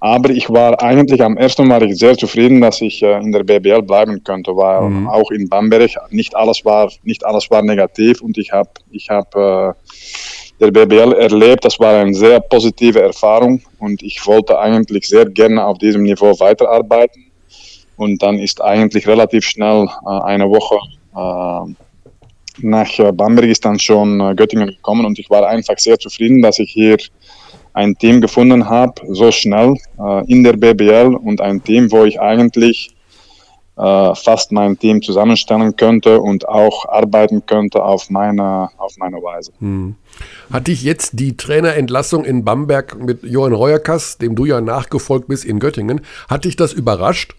[0.00, 4.22] aber ich war eigentlich am ersten Mal sehr zufrieden, dass ich in der BBL bleiben
[4.22, 5.08] könnte, weil mhm.
[5.08, 9.74] auch in Bamberg nicht alles war, nicht alles war negativ und ich habe, ich habe
[10.60, 11.64] der BBL erlebt.
[11.64, 16.38] Das war eine sehr positive Erfahrung und ich wollte eigentlich sehr gerne auf diesem Niveau
[16.40, 17.24] weiterarbeiten.
[17.96, 20.76] Und dann ist eigentlich relativ schnell äh, eine Woche
[21.14, 21.74] äh,
[22.58, 26.58] nach Bamberg ist dann schon äh, Göttingen gekommen und ich war einfach sehr zufrieden, dass
[26.58, 26.96] ich hier
[27.74, 32.18] ein Team gefunden habe, so schnell äh, in der BBL und ein Team, wo ich
[32.18, 32.95] eigentlich
[33.76, 39.52] äh, fast mein Team zusammenstellen könnte und auch arbeiten könnte auf meine, auf meine Weise.
[39.60, 39.96] Hm.
[40.52, 45.44] Hat dich jetzt die Trainerentlassung in Bamberg mit Johann Reuerkas, dem du ja nachgefolgt bist
[45.44, 47.34] in Göttingen, hat dich das überrascht?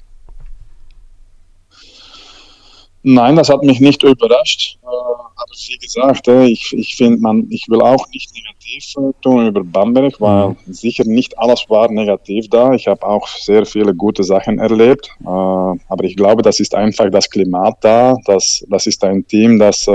[3.10, 4.78] Nein, das hat mich nicht überrascht.
[4.84, 9.14] Äh, aber wie gesagt, äh, ich, ich finde, man, ich will auch nicht negativ äh,
[9.22, 10.56] tun über Bamberg, weil mhm.
[10.66, 12.74] sicher nicht alles war negativ da.
[12.74, 15.10] Ich habe auch sehr viele gute Sachen erlebt.
[15.24, 18.18] Aber ich glaube, das ist einfach das Klimat da.
[18.26, 19.86] Das, das ist ein Team, das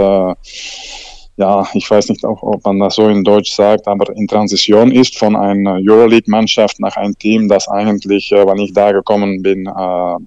[1.38, 5.18] ja, ich weiß nicht, ob man das so in Deutsch sagt, aber in Transition ist
[5.18, 9.68] von einer Euroleague-Mannschaft nach einem Team, das eigentlich, wenn ich da gekommen bin,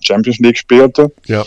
[0.01, 1.11] Champions League spielte.
[1.27, 1.45] Ja.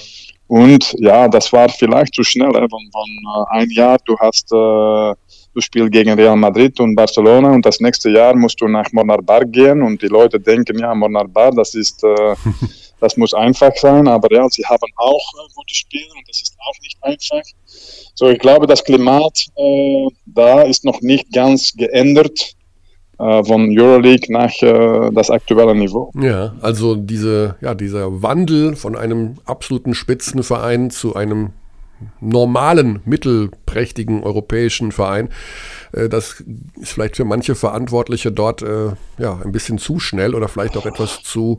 [0.49, 2.51] Und ja, das war vielleicht zu schnell.
[2.53, 3.11] Von, von
[3.53, 5.15] äh, ein Jahr, du hast, äh,
[5.55, 9.45] du spielst gegen Real Madrid und Barcelona und das nächste Jahr musst du nach Mornar
[9.45, 12.35] gehen und die Leute denken, ja, Mornar das ist, äh,
[13.01, 16.57] das muss einfach sein, aber ja, sie haben auch äh, gute Spiele und das ist
[16.67, 17.47] auch nicht einfach.
[18.15, 22.58] So, ich glaube, das Klimat äh, da ist noch nicht ganz geändert äh,
[23.19, 26.13] von Euroleague nach äh, das aktuelle Niveau.
[26.21, 31.51] Ja, also diese, ja, dieser Wandel von einem absoluten Spitzenverein zu einem
[32.21, 35.31] normalen, mittelprächtigen europäischen Verein.
[35.93, 36.45] Äh, das
[36.81, 38.63] ist vielleicht für manche Verantwortliche dort
[39.19, 41.59] ja, ein bisschen zu schnell oder vielleicht auch etwas zu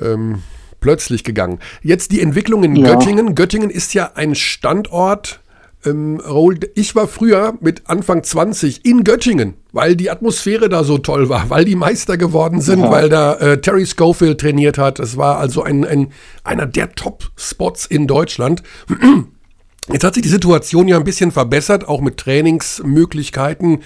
[0.00, 0.42] ähm,
[0.80, 1.58] plötzlich gegangen.
[1.82, 2.94] Jetzt die Entwicklung in ja.
[2.94, 3.34] Göttingen.
[3.34, 5.40] Göttingen ist ja ein Standort,
[5.84, 10.98] ähm, Raoul, ich war früher mit Anfang 20 in Göttingen, weil die Atmosphäre da so
[10.98, 12.90] toll war, weil die Meister geworden sind, ja.
[12.90, 14.98] weil da äh, Terry Schofield trainiert hat.
[14.98, 16.08] Es war also ein, ein,
[16.42, 18.62] einer der Top-Spots in Deutschland.
[19.92, 23.82] Jetzt hat sich die Situation ja ein bisschen verbessert, auch mit Trainingsmöglichkeiten.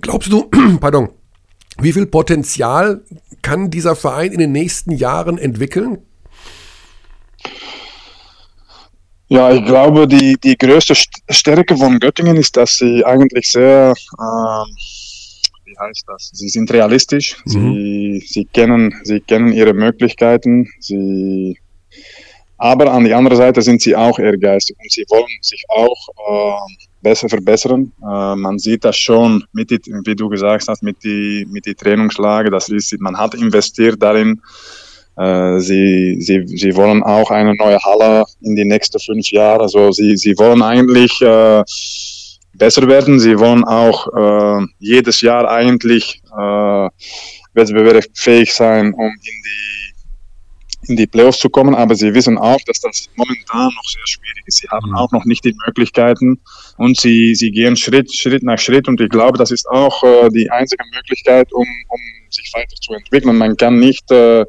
[0.00, 0.44] Glaubst du,
[0.80, 1.10] pardon,
[1.80, 3.02] wie viel Potenzial
[3.42, 5.98] kann dieser Verein in den nächsten Jahren entwickeln?
[9.32, 10.94] Ja, ich glaube, die, die größte
[11.30, 14.64] Stärke von Göttingen ist, dass sie eigentlich sehr, äh,
[15.64, 17.50] wie heißt das, sie sind realistisch, mhm.
[17.50, 21.56] sie, sie, kennen, sie kennen ihre Möglichkeiten, sie,
[22.62, 26.86] Aber an die andere Seite sind sie auch ehrgeizig und sie wollen sich auch äh,
[27.00, 27.90] besser verbessern.
[28.02, 31.74] Äh, man sieht das schon, mit die, wie du gesagt hast, mit die, mit die
[31.74, 32.50] Trainingslage.
[32.50, 34.42] Das ist, man hat investiert darin.
[35.20, 39.60] Äh, sie, sie, sie wollen auch eine neue Halle in die nächsten fünf Jahre.
[39.60, 41.62] Also sie, sie wollen eigentlich äh,
[42.54, 43.20] besser werden.
[43.20, 46.88] Sie wollen auch äh, jedes Jahr eigentlich äh,
[47.52, 49.80] wettbewerbsfähig sein, um in die
[50.88, 54.42] in die Playoffs zu kommen, aber sie wissen auch, dass das momentan noch sehr schwierig
[54.46, 54.58] ist.
[54.58, 54.96] Sie haben mhm.
[54.96, 56.40] auch noch nicht die Möglichkeiten
[56.78, 60.30] und sie, sie gehen Schritt, Schritt nach Schritt und ich glaube, das ist auch äh,
[60.30, 63.36] die einzige Möglichkeit, um, um sich weiterzuentwickeln.
[63.36, 64.46] Man kann nicht äh, äh,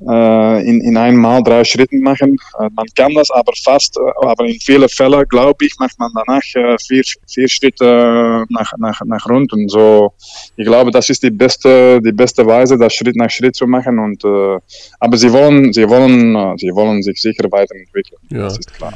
[0.00, 2.36] in, in einmal drei Schritten machen.
[2.58, 6.42] Man kann das aber fast, äh, aber in vielen Fällen, glaube ich, macht man danach
[6.80, 9.68] vier, vier Schritte nach, nach, nach unten.
[9.68, 10.12] So,
[10.56, 13.98] ich glaube, das ist die beste, die beste Weise, das Schritt nach Schritt zu machen.
[13.98, 18.20] Und, aber sie wollen, sie wollen, sie wollen sich sicher weiterentwickeln.
[18.30, 18.44] Ja.
[18.44, 18.94] Das ist klar.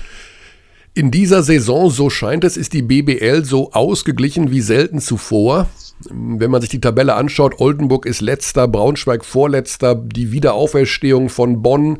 [0.94, 5.68] In dieser Saison, so scheint es, ist die BBL so ausgeglichen wie selten zuvor.
[6.08, 11.98] Wenn man sich die Tabelle anschaut, Oldenburg ist letzter, Braunschweig vorletzter, die Wiederauferstehung von Bonn.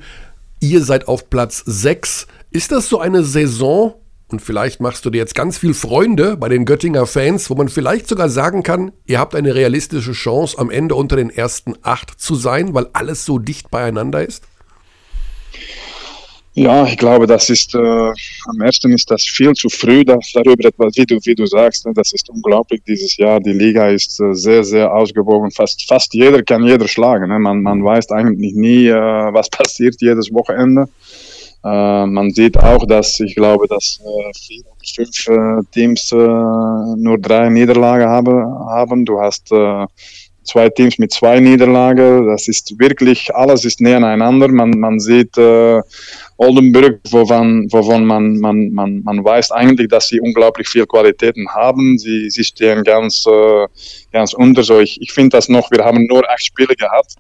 [0.61, 2.27] Ihr seid auf Platz 6.
[2.51, 3.95] Ist das so eine Saison,
[4.29, 7.69] und vielleicht machst du dir jetzt ganz viel Freunde bei den Göttinger Fans, wo man
[7.69, 12.21] vielleicht sogar sagen kann, ihr habt eine realistische Chance, am Ende unter den ersten acht
[12.21, 14.45] zu sein, weil alles so dicht beieinander ist?
[16.59, 20.65] Ja, ich glaube, das ist äh, am ersten ist das viel zu früh, dass darüber
[20.65, 23.39] etwas, wie du, wie du sagst, ne, das ist unglaublich dieses Jahr.
[23.39, 25.53] Die Liga ist äh, sehr, sehr ausgewogen.
[25.53, 27.29] Fast, fast jeder kann jeder schlagen.
[27.29, 27.39] Ne?
[27.39, 28.93] Man, man weiß eigentlich nie, äh,
[29.33, 30.89] was passiert jedes Wochenende.
[31.65, 36.17] Äh, man sieht auch, dass ich glaube, dass äh, vier oder fünf äh, Teams äh,
[36.17, 38.33] nur drei Niederlagen habe,
[38.69, 39.05] haben.
[39.05, 39.87] Du hast äh,
[40.49, 42.27] zwei Teams mit zwei Niederlagen.
[42.27, 44.49] Das ist wirklich, alles ist näher aneinander.
[44.49, 45.81] Man, man sieht äh,
[46.37, 51.99] Oldenburg, wovon, wovon man, man, man, man weiß eigentlich, dass sie unglaublich viel Qualitäten haben.
[51.99, 53.67] Sie, sie stehen ganz, äh,
[54.13, 54.63] ganz unter.
[54.63, 57.15] So, ich, ich finde das noch, wir haben nur acht Spiele gehabt.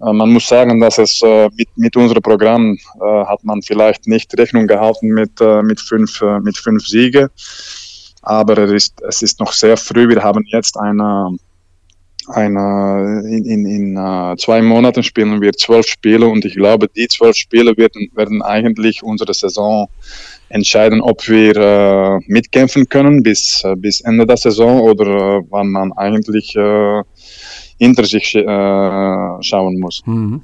[0.00, 4.06] Äh, man muss sagen, dass es äh, mit, mit unserem Programm äh, hat man vielleicht
[4.06, 7.30] nicht Rechnung gehalten mit, mit, fünf, mit fünf Siege.
[8.22, 10.08] Aber es ist, es ist noch sehr früh.
[10.08, 11.36] Wir haben jetzt eine
[12.30, 17.08] eine, in, in, in uh, zwei Monaten spielen wir zwölf Spiele und ich glaube, die
[17.08, 19.88] zwölf Spiele werden, werden eigentlich unsere Saison
[20.48, 25.92] entscheiden, ob wir uh, mitkämpfen können bis, uh, bis Ende der Saison oder wann man
[25.92, 26.56] eigentlich
[27.78, 30.02] hinter sich schauen muss.
[30.04, 30.42] Mhm.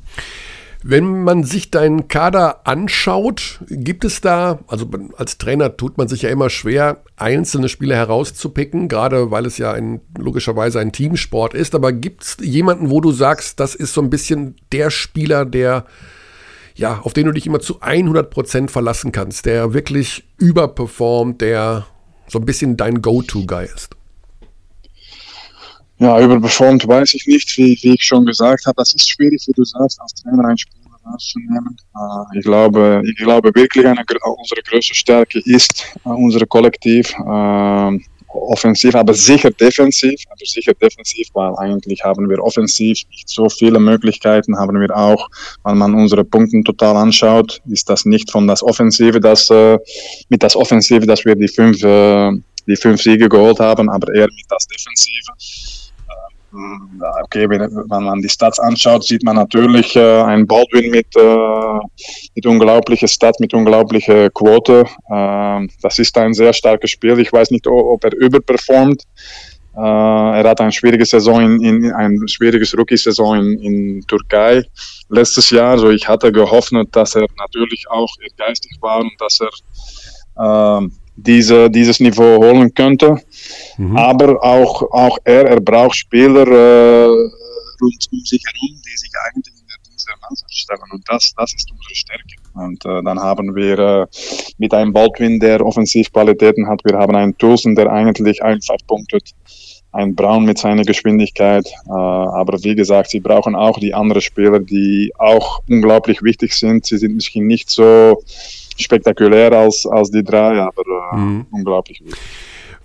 [0.88, 6.22] Wenn man sich deinen Kader anschaut, gibt es da, also als Trainer tut man sich
[6.22, 11.75] ja immer schwer, einzelne Spieler herauszupicken, gerade weil es ja ein, logischerweise ein Teamsport ist.
[11.75, 15.87] Aber gibt es jemanden, wo du sagst, das ist so ein bisschen der Spieler, der,
[16.77, 21.85] ja, auf den du dich immer zu 100 Prozent verlassen kannst, der wirklich überperformt, der
[22.29, 23.96] so ein bisschen dein Go-To-Guy ist?
[25.99, 28.77] Ja, überperformt weiß ich nicht, wie, wie ich schon gesagt habe.
[28.77, 30.55] Das ist schwierig, wie du sagst, als Trainer ein.
[30.55, 30.76] Äh,
[32.35, 34.05] ich, glaube, ich glaube wirklich, eine,
[34.38, 37.12] unsere größte Stärke ist äh, unser Kollektiv.
[37.19, 40.21] Äh, offensiv, aber sicher defensiv.
[40.29, 45.29] Also sicher defensiv, weil eigentlich haben wir offensiv nicht so viele Möglichkeiten, haben wir auch,
[45.64, 49.79] wenn man unsere Punkte total anschaut, ist das nicht von das Offensive, das äh,
[50.29, 51.79] mit das Offensive, dass wir die fünf,
[52.66, 55.33] die fünf Siege geholt haben, aber eher mit das Defensive.
[57.25, 61.79] Okay, wenn, man die Stats anschaut, sieht man natürlich äh, ein Baldwin mit, äh,
[62.35, 64.85] mit unglaublicher Stat, mit unglaublicher Quote.
[65.11, 67.19] Äh, das ist ein sehr starkes Spiel.
[67.19, 69.03] Ich weiß nicht, ob er überperformt.
[69.77, 74.62] Äh, er hat eine schwierige Saison in, in ein schwieriges Rookie-Saison in, in Türkei
[75.11, 75.73] letztes Jahr.
[75.73, 81.71] Also ich hatte gehofft, dass er natürlich auch geistig war und dass er äh, diese,
[81.71, 83.16] dieses Niveau holen könnte.
[83.79, 83.97] Mhm.
[83.97, 87.07] Aber auch, auch er, er braucht Spieler äh,
[87.81, 90.81] rund um sich herum, die sich eigentlich in der Mannschaft stellen.
[90.93, 92.37] Und das, das ist unsere Stärke.
[92.55, 94.07] Und äh, dann haben wir äh,
[94.59, 99.31] mit einem Baldwin, der Offensivqualitäten hat, wir haben einen Toulson, der eigentlich einfach punktet.
[99.93, 101.67] Ein Braun mit seiner Geschwindigkeit.
[101.87, 106.87] Äh, aber wie gesagt, sie brauchen auch die anderen Spieler, die auch unglaublich wichtig sind.
[106.87, 108.23] Sie sind misschien nicht so
[108.79, 110.83] spektakulär als, als die drei, aber
[111.13, 111.47] äh, mhm.
[111.51, 112.17] unglaublich gut.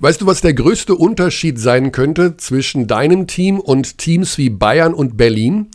[0.02, 4.96] Weißt du, was der größte Unterschied sein könnte zwischen deinem Team und Teams wie Bayern
[4.96, 5.68] und Berlin?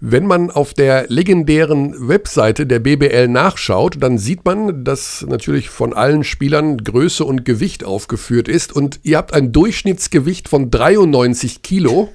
[0.00, 5.92] Wenn man auf der legendären Webseite der BBL nachschaut, dann sieht man, dass natürlich von
[5.92, 12.08] allen Spielern Größe und Gewicht aufgeführt ist und ihr habt ein Durchschnittsgewicht von 93 Kilo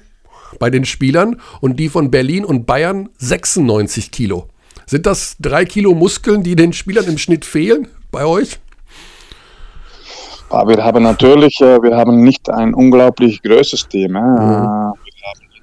[0.58, 4.50] bei den Spielern und die von Berlin und Bayern 96 Kilo.
[4.84, 8.58] Sind das drei Kilo Muskeln, die den Spielern im Schnitt fehlen bei euch?
[10.50, 14.12] Wir haben natürlich, äh, wir haben nicht ein unglaublich großes Team.
[14.12, 14.92] Mhm.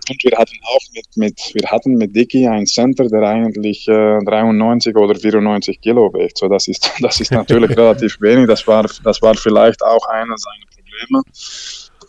[0.10, 4.20] Und wir hatten auch mit, mit, wir hatten mit Dicky einen Center, der eigentlich äh,
[4.26, 6.38] 93 oder 94 Kilo wiegt.
[6.38, 8.48] So, das ist, das ist natürlich relativ wenig.
[8.48, 11.24] Das war, das war vielleicht auch einer seiner Probleme,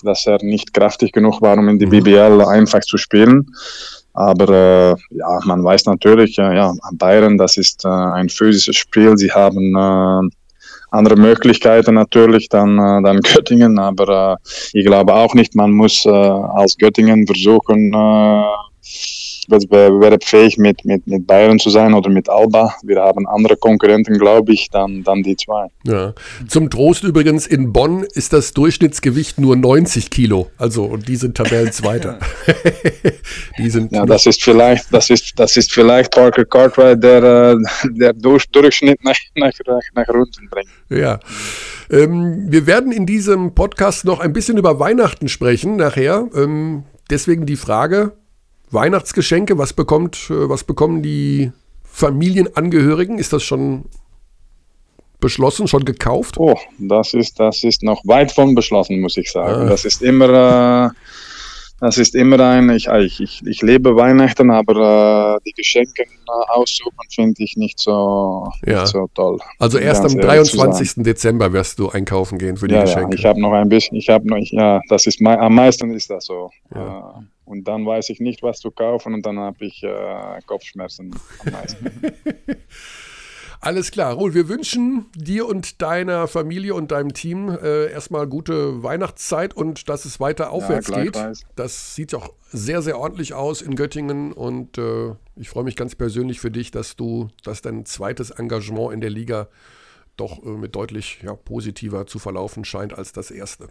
[0.03, 2.03] dass er nicht kräftig genug war, um in die mhm.
[2.03, 3.47] BBL einfach zu spielen.
[4.15, 9.17] Aber äh, ja, man weiß natürlich, äh, ja, Bayern, das ist äh, ein physisches Spiel.
[9.17, 10.29] Sie haben äh,
[10.95, 16.05] andere Möglichkeiten natürlich dann, äh, dann Göttingen, aber äh, ich glaube auch nicht, man muss
[16.07, 17.93] äh, als Göttingen versuchen,
[19.49, 22.75] äh, wettbewerbsfähig mit, mit, mit Bayern zu sein oder mit Alba.
[22.83, 25.69] Wir haben andere Konkurrenten, glaube ich, dann, dann die zwei.
[25.85, 26.15] Ja.
[26.49, 30.51] Zum Trost übrigens, in Bonn ist das Durchschnittsgewicht nur 90 Kilo.
[30.59, 32.19] Also, und die sind Tabellenzweiter.
[33.59, 37.57] die sind ja, das ist vielleicht, das ist, das ist vielleicht Parker Cartwright, der, äh,
[37.91, 39.53] der durch, Durchschnitt nach, nach,
[39.95, 40.69] nach unten bringt.
[40.91, 41.21] Ja.
[41.91, 46.29] Ähm, wir werden in diesem Podcast noch ein bisschen über Weihnachten sprechen nachher.
[46.35, 48.13] Ähm, deswegen die Frage,
[48.75, 51.53] Weihnachtsgeschenke, was bekommt, äh, was bekommen die
[51.85, 53.19] Familienangehörigen?
[53.19, 53.85] Ist das schon
[55.21, 56.37] beschlossen, schon gekauft?
[56.39, 59.63] Oh, das ist, das ist noch weit von beschlossen, muss ich sagen.
[59.63, 59.69] Ah.
[59.71, 60.91] Das ist immer, äh,
[61.81, 66.07] das ist immer ein, ich, ich, ich lebe Weihnachten, aber äh, die Geschenke äh,
[66.49, 68.83] aussuchen finde ich nicht so, ja.
[68.83, 69.39] nicht so toll.
[69.59, 71.05] Also erst am 23.
[71.05, 73.17] Dezember wirst du einkaufen gehen für die ja, Geschenke.
[73.17, 76.11] Ja, ich habe noch ein bisschen, ich habe noch, ja, das ist, am meisten ist
[76.11, 76.51] das so.
[76.75, 77.25] Ja.
[77.45, 81.53] Und dann weiß ich nicht, was zu kaufen und dann habe ich äh, Kopfschmerzen am
[81.53, 81.91] meisten.
[83.65, 88.83] Alles klar, Ruhl, wir wünschen dir und deiner Familie und deinem Team äh, erstmal gute
[88.83, 91.19] Weihnachtszeit und dass es weiter aufwärts ja, geht.
[91.57, 95.95] Das sieht auch sehr, sehr ordentlich aus in Göttingen und äh, ich freue mich ganz
[95.95, 99.49] persönlich für dich, dass du, dass dein zweites Engagement in der Liga
[100.19, 103.69] doch äh, mit deutlich ja, positiver zu verlaufen scheint als das erste.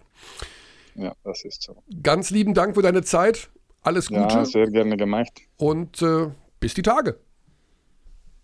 [0.95, 1.83] Ja, das ist so.
[2.01, 3.49] Ganz lieben Dank für deine Zeit.
[3.83, 4.21] Alles Gute.
[4.21, 5.41] Ja, sehr gerne gemacht.
[5.57, 7.19] Und äh, bis die Tage.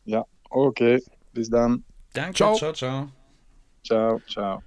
[0.05, 1.01] Ja, okay.
[1.33, 1.83] Bis dann.
[2.13, 2.35] Danke.
[2.35, 2.73] Ciao, ciao.
[2.73, 3.09] Ciao,
[3.83, 4.21] ciao.
[4.27, 4.63] ciao.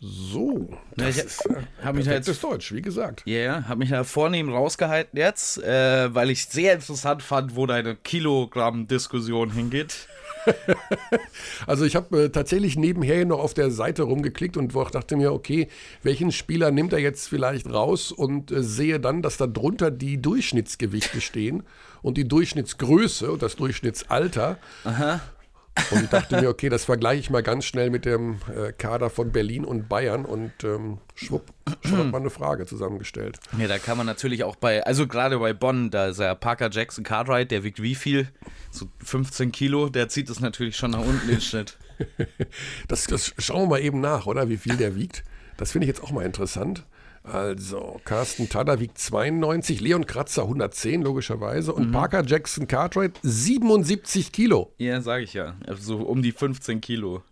[0.00, 3.22] So, das ich ist äh, hab mich jetzt, Deutsch, wie gesagt.
[3.26, 7.66] Ja, yeah, habe mich da vornehm rausgehalten jetzt, äh, weil ich sehr interessant fand, wo
[7.66, 10.06] deine Kilogramm-Diskussion hingeht.
[11.66, 15.68] also ich habe äh, tatsächlich nebenher noch auf der Seite rumgeklickt und dachte mir, okay,
[16.02, 20.20] welchen Spieler nimmt er jetzt vielleicht raus und äh, sehe dann, dass da drunter die
[20.20, 21.62] Durchschnittsgewichte stehen
[22.02, 24.58] und die Durchschnittsgröße und das Durchschnittsalter.
[24.84, 25.20] Aha.
[25.90, 29.32] Und dachte mir, okay, das vergleiche ich mal ganz schnell mit dem äh, Kader von
[29.32, 31.52] Berlin und Bayern und ähm, schwupp,
[31.84, 33.38] schon hat man eine Frage zusammengestellt.
[33.58, 36.70] Ja, da kann man natürlich auch bei, also gerade bei Bonn, da ist ja Parker
[36.70, 38.28] Jackson Cartwright, der wiegt wie viel?
[38.70, 41.76] So 15 Kilo, der zieht es natürlich schon nach unten den Schnitt.
[42.88, 44.48] das, das schauen wir mal eben nach, oder?
[44.48, 45.24] Wie viel der wiegt.
[45.56, 46.84] Das finde ich jetzt auch mal interessant.
[47.32, 51.72] Also, Carsten Tada wiegt 92, Leon Kratzer 110, logischerweise.
[51.72, 51.92] Und mhm.
[51.92, 54.72] Parker Jackson Cartwright 77 Kilo.
[54.78, 55.56] Ja, sage ich ja.
[55.66, 57.22] Also um die 15 Kilo.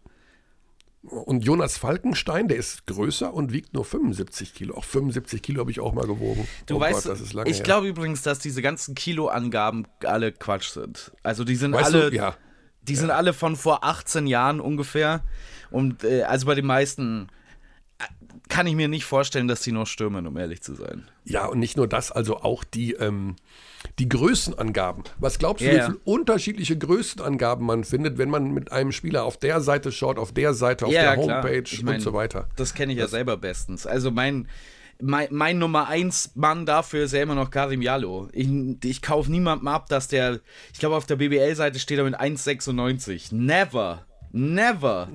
[1.02, 4.74] Und Jonas Falkenstein, der ist größer und wiegt nur 75 Kilo.
[4.76, 6.48] Auch 75 Kilo habe ich auch mal gewogen.
[6.66, 11.12] Du oh weißt, Gott, ich glaube übrigens, dass diese ganzen Kiloangaben alle Quatsch sind.
[11.22, 12.34] Also die sind weißt alle, ja.
[12.82, 12.98] die ja.
[12.98, 15.22] sind alle von vor 18 Jahren ungefähr.
[15.70, 17.28] Und äh, also bei den meisten
[18.48, 21.08] kann ich mir nicht vorstellen, dass die noch stürmen, um ehrlich zu sein.
[21.24, 23.36] Ja, und nicht nur das, also auch die, ähm,
[23.98, 25.04] die Größenangaben.
[25.18, 25.76] Was glaubst du, yeah.
[25.76, 30.18] wie viele unterschiedliche Größenangaben man findet, wenn man mit einem Spieler auf der Seite schaut,
[30.18, 32.48] auf der Seite, auf ja, der Homepage ich mein, und so weiter?
[32.56, 33.86] Das kenne ich das, ja selber bestens.
[33.86, 34.48] Also mein,
[35.00, 38.28] mein, mein Nummer 1 Mann dafür ist ja immer noch Karim Jallo.
[38.32, 38.48] Ich,
[38.84, 40.40] ich kaufe niemandem ab, dass der,
[40.72, 43.34] ich glaube auf der BBL-Seite steht er mit 1,96.
[43.34, 44.06] Never.
[44.30, 45.08] Never.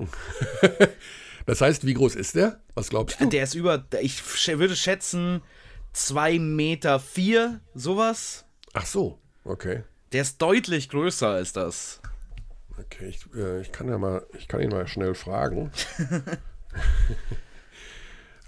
[1.46, 2.60] Das heißt, wie groß ist der?
[2.74, 3.26] Was glaubst du?
[3.26, 4.22] Der ist über, ich
[4.58, 5.42] würde schätzen,
[5.92, 8.44] 2 Meter vier, sowas.
[8.72, 9.82] Ach so, okay.
[10.12, 12.00] Der ist deutlich größer als das.
[12.78, 15.70] Okay, ich, äh, ich kann ja mal, ich kann ihn mal schnell fragen.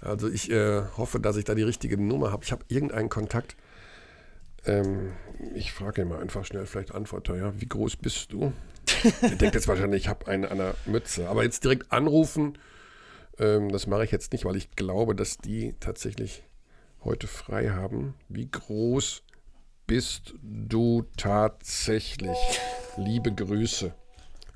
[0.01, 2.43] also ich äh, hoffe, dass ich da die richtige Nummer habe.
[2.43, 3.55] Ich habe irgendeinen Kontakt.
[4.65, 5.13] Ähm,
[5.53, 7.61] ich frage ihn mal einfach schnell, vielleicht antwortet er, ja.
[7.61, 8.53] Wie groß bist du?
[9.21, 11.29] Der denkt jetzt wahrscheinlich, ich habe eine an der Mütze.
[11.29, 12.57] Aber jetzt direkt anrufen
[13.39, 16.43] ähm, das mache ich jetzt nicht, weil ich glaube, dass die tatsächlich
[17.03, 18.15] heute frei haben.
[18.29, 19.23] Wie groß
[19.87, 22.37] bist du tatsächlich?
[22.97, 23.93] Liebe Grüße.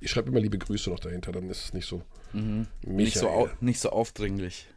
[0.02, 2.02] Ich schreibe immer liebe Grüße noch dahinter, dann ist es nicht so.
[2.34, 2.68] Mhm.
[2.84, 4.68] Nicht, so nicht so aufdringlich.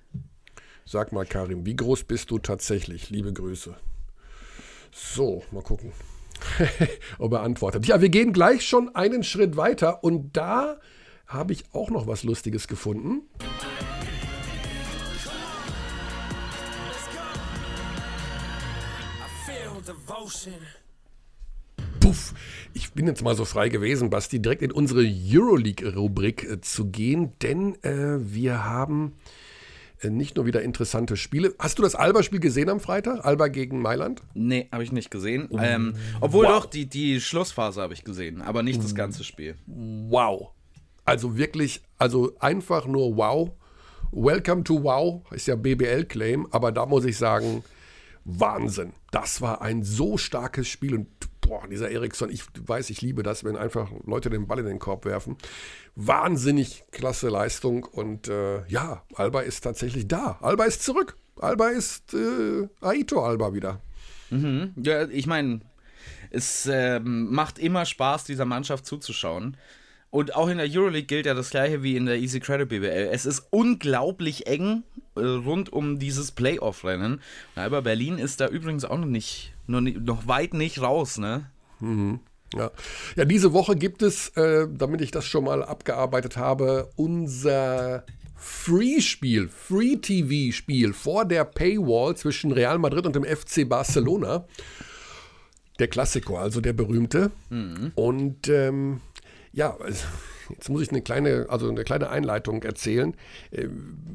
[0.84, 3.11] Sag mal, Karim, wie groß bist du tatsächlich?
[3.11, 3.76] Liebe Grüße.
[4.90, 5.92] So, mal gucken.
[7.18, 7.86] ob er antwortet.
[7.86, 10.80] Ja, wir gehen gleich schon einen Schritt weiter und da
[11.33, 13.22] habe ich auch noch was Lustiges gefunden.
[22.01, 22.35] Puff,
[22.74, 27.33] ich bin jetzt mal so frei gewesen, Basti, direkt in unsere Euroleague-Rubrik äh, zu gehen,
[27.43, 29.14] denn äh, wir haben
[30.01, 31.55] äh, nicht nur wieder interessante Spiele.
[31.59, 33.24] Hast du das Alba-Spiel gesehen am Freitag?
[33.24, 34.22] Alba gegen Mailand?
[34.35, 35.47] Nee, habe ich nicht gesehen.
[35.51, 35.59] Oh.
[35.61, 36.62] Ähm, obwohl wow.
[36.62, 39.57] doch, die, die Schlussphase habe ich gesehen, aber nicht das ganze Spiel.
[39.66, 40.51] Wow.
[41.05, 43.50] Also wirklich, also einfach nur wow.
[44.12, 47.64] Welcome to Wow ist ja BBL-Claim, aber da muss ich sagen,
[48.24, 48.92] Wahnsinn.
[49.11, 51.09] Das war ein so starkes Spiel und
[51.40, 54.78] boah, dieser Eriksson, ich weiß, ich liebe das, wenn einfach Leute den Ball in den
[54.78, 55.36] Korb werfen.
[55.96, 60.38] Wahnsinnig klasse Leistung und äh, ja, Alba ist tatsächlich da.
[60.40, 61.16] Alba ist zurück.
[61.36, 63.80] Alba ist äh, Aito Alba wieder.
[64.30, 64.72] Mhm.
[64.76, 65.61] Ja, ich meine,
[66.30, 69.57] es äh, macht immer Spaß, dieser Mannschaft zuzuschauen.
[70.12, 73.08] Und auch in der Euroleague gilt ja das gleiche wie in der Easy Credit BBL.
[73.10, 74.82] Es ist unglaublich eng
[75.16, 77.22] äh, rund um dieses Playoff-Rennen.
[77.54, 81.46] Aber Berlin ist da übrigens auch noch nicht, noch, noch weit nicht raus, ne?
[81.80, 82.20] Mhm.
[82.54, 82.70] Ja.
[83.16, 88.04] ja, diese Woche gibt es, äh, damit ich das schon mal abgearbeitet habe, unser
[88.36, 94.44] Free-Spiel, Free-TV-Spiel vor der Paywall zwischen Real Madrid und dem FC Barcelona.
[95.78, 97.30] Der Klassiker, also der berühmte.
[97.48, 97.92] Mhm.
[97.94, 99.00] Und ähm,
[99.53, 100.05] ja, also,
[100.50, 103.14] jetzt muss ich eine kleine, also eine kleine Einleitung erzählen.
[103.50, 103.68] Äh,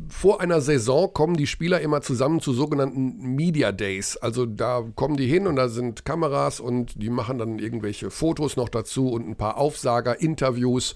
[0.10, 4.18] vor einer Saison kommen die Spieler immer zusammen zu sogenannten Media Days.
[4.18, 8.56] Also da kommen die hin und da sind Kameras und die machen dann irgendwelche Fotos
[8.56, 10.96] noch dazu und ein paar Aufsager, Interviews.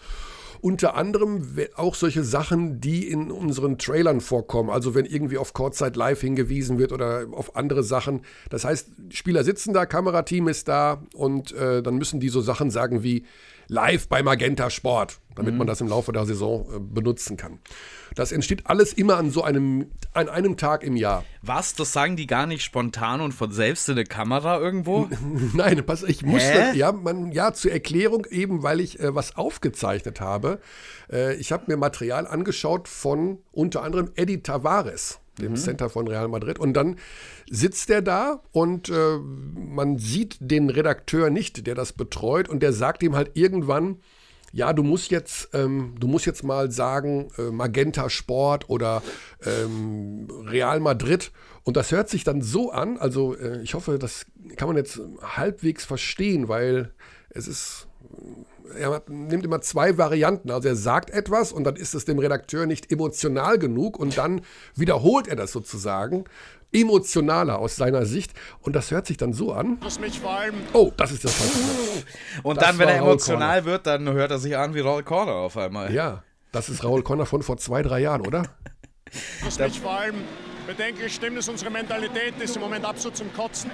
[0.62, 4.70] Unter anderem auch solche Sachen, die in unseren Trailern vorkommen.
[4.70, 8.22] Also wenn irgendwie auf Kurzzeit live hingewiesen wird oder auf andere Sachen.
[8.49, 12.70] Das heißt, Spieler sitzen da, Kamerateam ist da und äh, dann müssen die so Sachen
[12.70, 13.26] sagen wie,
[13.68, 15.59] live bei Magenta Sport, damit mhm.
[15.59, 17.59] man das im Laufe der Saison äh, benutzen kann.
[18.16, 21.24] Das entsteht alles immer an so einem, an einem Tag im Jahr.
[21.41, 21.76] Was?
[21.76, 25.09] Das sagen die gar nicht spontan und von selbst in der Kamera irgendwo?
[25.53, 30.20] Nein, pass, ich musste, ja, man, ja, zur Erklärung eben, weil ich äh, was aufgezeichnet
[30.20, 30.59] habe.
[31.12, 35.57] Äh, ich habe mir Material angeschaut von unter anderem Eddie Tavares dem mhm.
[35.57, 36.59] Center von Real Madrid.
[36.59, 36.97] Und dann
[37.49, 42.74] sitzt er da und äh, man sieht den Redakteur nicht, der das betreut, und der
[42.74, 43.97] sagt ihm halt irgendwann,
[44.51, 49.01] ja, du musst jetzt, ähm, du musst jetzt mal sagen, äh, Magenta Sport oder
[49.45, 51.31] ähm, Real Madrid.
[51.63, 54.25] Und das hört sich dann so an, also äh, ich hoffe, das
[54.57, 56.91] kann man jetzt halbwegs verstehen, weil
[57.29, 57.87] es ist
[58.78, 60.51] er nimmt immer zwei Varianten.
[60.51, 64.41] Also er sagt etwas und dann ist es dem Redakteur nicht emotional genug und dann
[64.76, 66.26] wiederholt er das sozusagen
[66.74, 68.32] emotionaler aus seiner Sicht
[68.62, 69.78] und das hört sich dann so an.
[70.74, 71.57] Oh, das ist das falsche
[72.43, 75.34] Und das dann, wenn er emotional wird, dann hört er sich an wie Raul Corner
[75.34, 75.93] auf einmal.
[75.93, 78.43] Ja, das ist Raul Corner von vor zwei, drei Jahren, oder?
[79.43, 80.16] Was mich vor allem
[80.66, 83.70] bedenklich stimmt, ist unsere Mentalität ist im Moment absolut zum Kotzen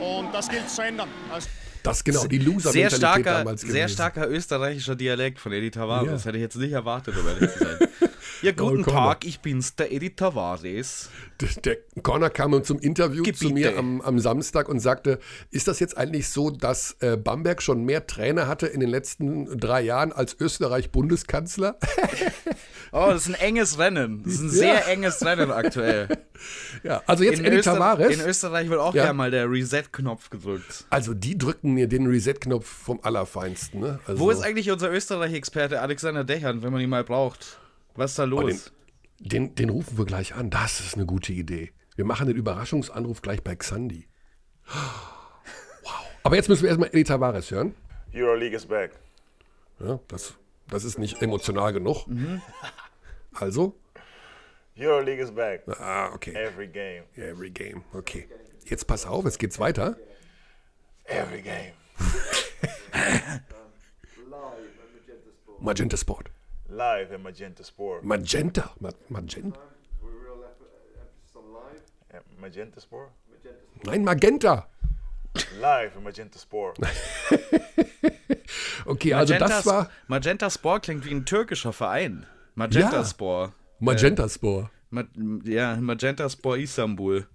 [0.00, 1.08] und das gilt zu ändern.
[1.32, 1.48] Also
[1.86, 3.74] das genau, die loser sehr starker, damals gewesen.
[3.74, 6.06] Sehr starker österreichischer Dialekt von Eddie Tavares.
[6.06, 6.12] Ja.
[6.12, 7.78] Das hätte ich jetzt nicht erwartet, um ehrlich zu sein.
[8.42, 11.10] Ja, guten oh, Tag, ich bin's, der Eddie Tavares.
[11.40, 13.46] Der, der Corner kam zum Interview Gebiete.
[13.46, 15.18] zu mir am, am, Samstag und sagte,
[15.50, 19.58] ist das jetzt eigentlich so, dass äh, Bamberg schon mehr Trainer hatte in den letzten
[19.58, 21.78] drei Jahren als Österreich Bundeskanzler?
[22.92, 24.22] oh, das ist ein enges Rennen.
[24.22, 24.80] Das ist ein sehr ja.
[24.80, 26.08] enges Rennen aktuell.
[26.82, 28.14] Ja, also jetzt in Eddie Öster Tavares.
[28.14, 29.04] In Österreich wird auch ja.
[29.04, 30.84] gerne mal der Reset-Knopf gedrückt.
[30.90, 33.80] Also die drücken mir den Reset-Knopf vom Allerfeinsten.
[33.80, 33.98] Ne?
[34.06, 37.58] Also Wo ist eigentlich unser Österreich-Experte Alexander Dechern, wenn man ihn mal braucht?
[37.96, 38.72] Was ist da los?
[39.18, 40.50] Den, den, den, rufen wir gleich an.
[40.50, 41.72] Das ist eine gute Idee.
[41.96, 44.06] Wir machen den Überraschungsanruf gleich bei Xandi.
[44.66, 45.92] Wow.
[46.22, 47.74] Aber jetzt müssen wir erstmal Eddie Tavares hören.
[48.14, 48.92] Euroleague is back.
[49.80, 50.34] Ja, das,
[50.68, 52.06] das ist nicht emotional genug.
[52.06, 52.42] Mhm.
[53.38, 53.74] Also?
[54.78, 55.62] Euroleague is back.
[55.78, 56.32] Ah, okay.
[56.32, 57.04] Every game.
[57.16, 58.26] Every game, okay.
[58.64, 59.98] Jetzt pass auf, jetzt geht's weiter.
[61.04, 61.72] Every game.
[65.60, 66.30] Magenta Sport
[66.68, 68.04] live at Magenta Sport.
[68.04, 68.70] Magenta?
[68.80, 69.58] Ma Magenta?
[72.12, 73.10] Yeah, Magenta Sport?
[73.84, 74.66] Nein, Magenta.
[75.60, 76.78] Live at Magenta Sport.
[78.86, 79.90] okay, also Magenta das war.
[80.08, 82.26] Magenta Sport klingt wie ein türkischer Verein.
[82.54, 83.04] Magenta ja.
[83.04, 83.52] Sport.
[83.80, 84.70] Magenta Sport.
[84.90, 85.04] Ma
[85.44, 87.26] ja, Magenta Sport Istanbul.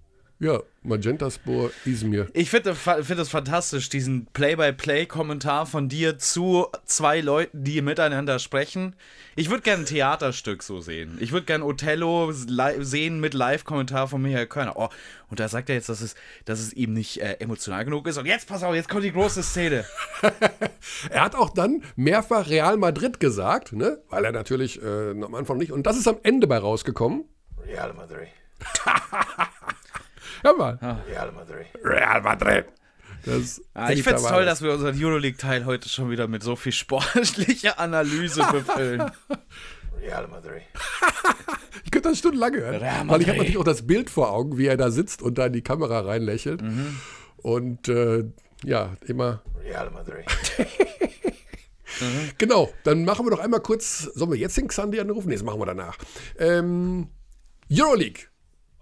[0.42, 2.26] Ja, Magentaspor Izmir.
[2.32, 8.96] Ich finde find das fantastisch, diesen Play-by-Play-Kommentar von dir zu zwei Leuten, die miteinander sprechen.
[9.36, 11.16] Ich würde gerne ein Theaterstück so sehen.
[11.20, 14.72] Ich würde gerne Othello sehen mit Live-Kommentar von Michael Körner.
[14.74, 14.88] Oh,
[15.30, 18.18] und da sagt er jetzt, dass es, dass es ihm nicht äh, emotional genug ist.
[18.18, 19.84] Und jetzt, pass auf, jetzt kommt die große Szene.
[21.10, 24.00] er hat auch dann mehrfach Real Madrid gesagt, ne?
[24.10, 25.70] weil er natürlich äh, am Anfang nicht.
[25.70, 27.26] Und das ist am Ende bei rausgekommen.
[27.64, 28.26] Real Madrid.
[30.42, 30.78] Hör mal.
[31.08, 31.66] Real Madrid.
[31.84, 32.64] Real Madrid.
[33.74, 36.72] Ah, ich finde es toll, dass wir unseren Euroleague-Teil heute schon wieder mit so viel
[36.72, 39.10] sportlicher Analyse befüllen.
[40.00, 40.62] Real Madrid.
[41.84, 43.08] ich könnte das stundenlang hören.
[43.08, 45.46] Weil ich habe natürlich auch das Bild vor Augen, wie er da sitzt und da
[45.46, 46.62] in die Kamera reinlächelt.
[46.62, 46.98] Mhm.
[47.36, 48.24] Und äh,
[48.64, 49.42] ja, immer.
[49.62, 50.26] Real Madrid.
[52.00, 52.30] mhm.
[52.38, 54.00] Genau, dann machen wir doch einmal kurz.
[54.14, 55.28] Sollen wir jetzt den Xandi anrufen?
[55.28, 55.96] Nee, das machen wir danach.
[56.38, 57.06] Ähm,
[57.70, 58.31] Euroleague.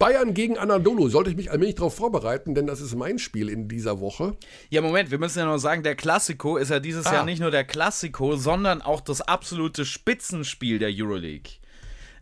[0.01, 1.11] Bayern gegen Anadolu.
[1.11, 4.35] Sollte ich mich allmählich darauf vorbereiten, denn das ist mein Spiel in dieser Woche.
[4.71, 7.13] Ja, Moment, wir müssen ja noch sagen, der Klassiko ist ja dieses ah.
[7.13, 11.53] Jahr nicht nur der Klassiko, sondern auch das absolute Spitzenspiel der Euroleague.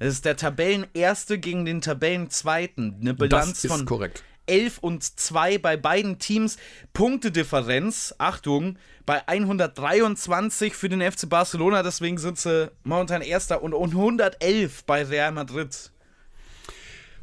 [0.01, 2.97] Es ist der Tabellenerste gegen den Tabellenzweiten.
[3.01, 4.25] Eine Bilanz von korrekt.
[4.47, 6.57] 11 und 2 bei beiden Teams.
[6.93, 8.77] Punktedifferenz, Achtung,
[9.07, 11.85] bei 123 für den FC Barcelona.
[11.85, 15.93] Deswegen sind sie momentan Erster und 111 bei Real Madrid.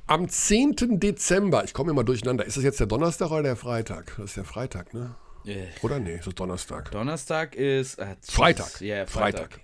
[0.07, 0.99] Am 10.
[0.99, 4.13] Dezember, ich komme immer durcheinander, ist das jetzt der Donnerstag oder der Freitag?
[4.17, 5.15] Das ist der Freitag, ne?
[5.47, 5.67] Yeah.
[5.81, 6.91] Oder nee, ist das Donnerstag?
[6.91, 7.97] Donnerstag ist.
[7.97, 8.81] Äh, Freitag.
[8.81, 9.59] Ja, yeah, Freitag.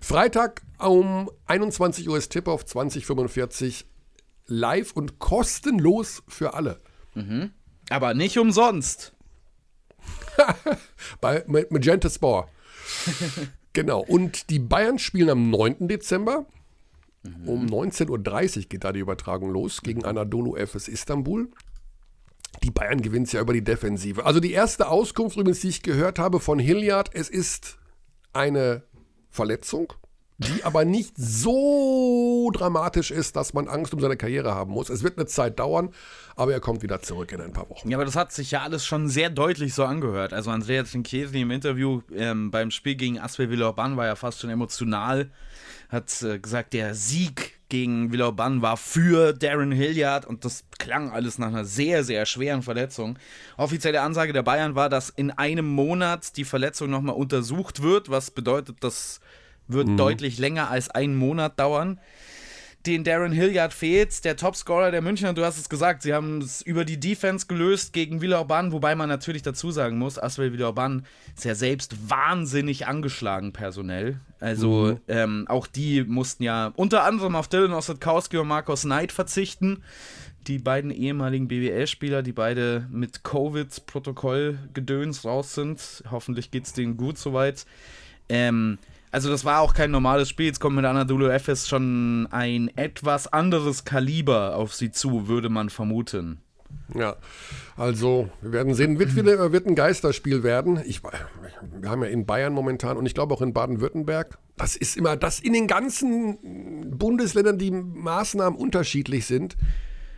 [0.00, 0.62] Freitag.
[0.62, 3.86] Freitag um 21 Uhr ist Tipp auf 2045
[4.46, 6.80] live und kostenlos für alle.
[7.14, 7.52] Mhm.
[7.90, 9.12] Aber nicht umsonst.
[11.20, 12.48] Bei Magenta Sport.
[13.74, 14.00] genau.
[14.00, 15.88] Und die Bayern spielen am 9.
[15.88, 16.46] Dezember.
[17.22, 17.48] Mhm.
[17.48, 21.48] Um 19.30 Uhr geht da die Übertragung los gegen Anadolu FS Istanbul.
[22.62, 24.24] Die Bayern gewinnt ja über die Defensive.
[24.26, 27.78] Also die erste Auskunft übrigens, die ich gehört habe von Hilliard, es ist
[28.32, 28.82] eine
[29.30, 29.92] Verletzung,
[30.42, 34.90] die aber nicht so dramatisch ist, dass man Angst um seine Karriere haben muss.
[34.90, 35.90] Es wird eine Zeit dauern,
[36.36, 37.88] aber er kommt wieder zurück in ein paar Wochen.
[37.90, 40.32] Ja, aber das hat sich ja alles schon sehr deutlich so angehört.
[40.32, 44.50] Also Andrea Trinchieri im Interview ähm, beim Spiel gegen Asper Villeurbanne war ja fast schon
[44.50, 45.30] emotional
[45.92, 51.38] hat äh, gesagt, der Sieg gegen Villeurbanne war für Darren Hilliard und das klang alles
[51.38, 53.18] nach einer sehr, sehr schweren Verletzung.
[53.56, 58.30] Offizielle Ansage der Bayern war, dass in einem Monat die Verletzung nochmal untersucht wird, was
[58.30, 59.20] bedeutet, das
[59.68, 59.96] wird mhm.
[59.96, 61.98] deutlich länger als einen Monat dauern
[62.86, 66.62] den Darren Hilliard fehlt, der Topscorer der Münchner, du hast es gesagt, sie haben es
[66.62, 71.04] über die Defense gelöst gegen Villeurbanne, wobei man natürlich dazu sagen muss, Aswell Villeurbanne
[71.36, 74.18] ist ja selbst wahnsinnig angeschlagen personell.
[74.40, 75.00] Also mhm.
[75.08, 79.82] ähm, auch die mussten ja unter anderem auf Dylan Ossetkowski und Markus Knight verzichten.
[80.48, 86.02] Die beiden ehemaligen BWL-Spieler, die beide mit Covid-Protokoll-Gedöns raus sind.
[86.10, 87.64] Hoffentlich geht es denen gut soweit.
[88.28, 88.78] Ähm,
[89.12, 90.46] also das war auch kein normales Spiel.
[90.46, 95.70] Jetzt kommt mit Anadolu Efes schon ein etwas anderes Kaliber auf sie zu, würde man
[95.70, 96.40] vermuten.
[96.94, 97.16] Ja,
[97.76, 100.80] also wir werden sehen, wird, wieder, wird ein Geisterspiel werden.
[100.86, 104.38] Ich, wir haben ja in Bayern momentan und ich glaube auch in Baden-Württemberg.
[104.56, 109.56] Das ist immer, dass in den ganzen Bundesländern die Maßnahmen unterschiedlich sind.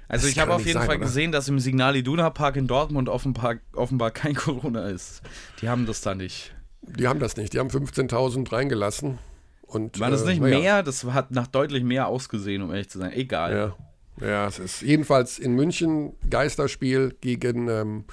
[0.07, 1.07] Also das ich habe auf jeden sein, Fall oder?
[1.07, 5.23] gesehen, dass im Signal Iduna Park in Dortmund offenbar, offenbar kein Corona ist.
[5.61, 6.55] Die haben das da nicht.
[6.87, 7.53] Die haben das nicht.
[7.53, 9.19] Die haben 15.000 reingelassen.
[9.63, 10.59] Und, War das äh, nicht äh, mehr?
[10.59, 10.83] Ja.
[10.83, 13.13] Das hat nach deutlich mehr ausgesehen, um ehrlich zu sein.
[13.13, 13.53] Egal.
[13.53, 13.77] Ja.
[14.21, 18.05] Ja, es ist jedenfalls in München Geisterspiel gegen ähm,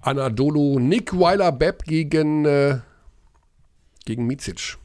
[0.00, 0.80] Anadolu.
[0.80, 2.80] Nick Weiler-Bepp gegen, äh,
[4.04, 4.78] gegen Micic.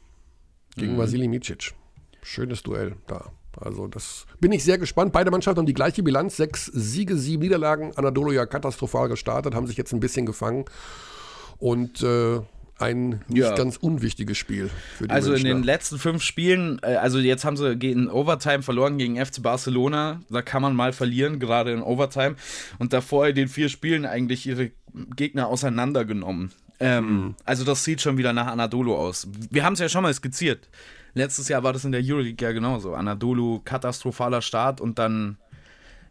[0.76, 0.98] Gegen mhm.
[0.98, 1.74] Vasili Micic.
[2.22, 3.32] Schönes Duell da.
[3.60, 5.12] Also das bin ich sehr gespannt.
[5.12, 6.36] Beide Mannschaften haben die gleiche Bilanz.
[6.36, 7.92] Sechs Siege, sieben Niederlagen.
[7.96, 10.66] Anadolu ja katastrophal gestartet, haben sich jetzt ein bisschen gefangen.
[11.58, 12.40] Und äh,
[12.78, 13.54] ein nicht ja.
[13.54, 15.50] ganz unwichtiges Spiel für die Also Münchner.
[15.50, 19.42] in den letzten fünf Spielen, äh, also jetzt haben sie in Overtime verloren gegen FC
[19.42, 20.20] Barcelona.
[20.30, 22.36] Da kann man mal verlieren, gerade in Overtime.
[22.78, 24.70] Und davor in den vier Spielen eigentlich ihre
[25.16, 26.52] Gegner auseinandergenommen.
[26.80, 27.34] Ähm, mhm.
[27.44, 29.26] Also das sieht schon wieder nach Anadolu aus.
[29.50, 30.68] Wir haben es ja schon mal skizziert.
[31.14, 32.94] Letztes Jahr war das in der Euroleague ja genauso.
[32.94, 35.36] Anadolu, katastrophaler Start und dann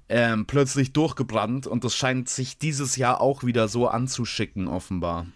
[0.09, 1.67] ähm, plötzlich durchgebrannt.
[1.67, 5.27] Und das scheint sich dieses Jahr auch wieder so anzuschicken, offenbar.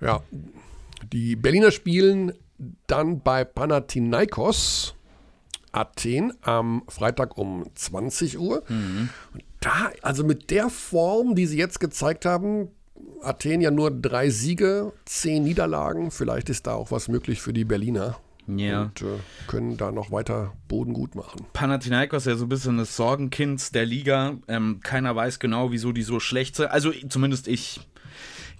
[0.00, 0.22] Ja,
[1.12, 2.32] die Berliner spielen
[2.86, 4.94] dann bei Panathinaikos
[5.72, 8.62] Athen am Freitag um 20 Uhr.
[8.68, 9.08] Mhm.
[9.32, 12.68] Und da, also mit der Form, die sie jetzt gezeigt haben,
[13.22, 16.10] Athen ja nur drei Siege, zehn Niederlagen.
[16.10, 18.18] Vielleicht ist da auch was möglich für die Berliner.
[18.46, 18.82] Ja.
[18.82, 21.46] Und äh, können da noch weiter Boden gut machen.
[21.52, 24.38] Panathinaikos ja so ein bisschen das Sorgenkind der Liga.
[24.48, 26.70] Ähm, keiner weiß genau, wieso die so schlecht sind.
[26.70, 27.80] Also zumindest ich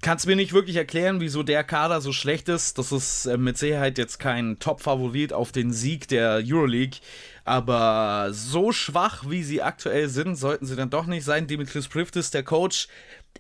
[0.01, 2.79] kann es mir nicht wirklich erklären, wieso der Kader so schlecht ist.
[2.79, 7.01] Das ist äh, mit Sicherheit jetzt kein Top-Favorit auf den Sieg der Euroleague.
[7.45, 11.47] Aber so schwach, wie sie aktuell sind, sollten sie dann doch nicht sein.
[11.47, 12.89] Dimitris Priftis, der Coach,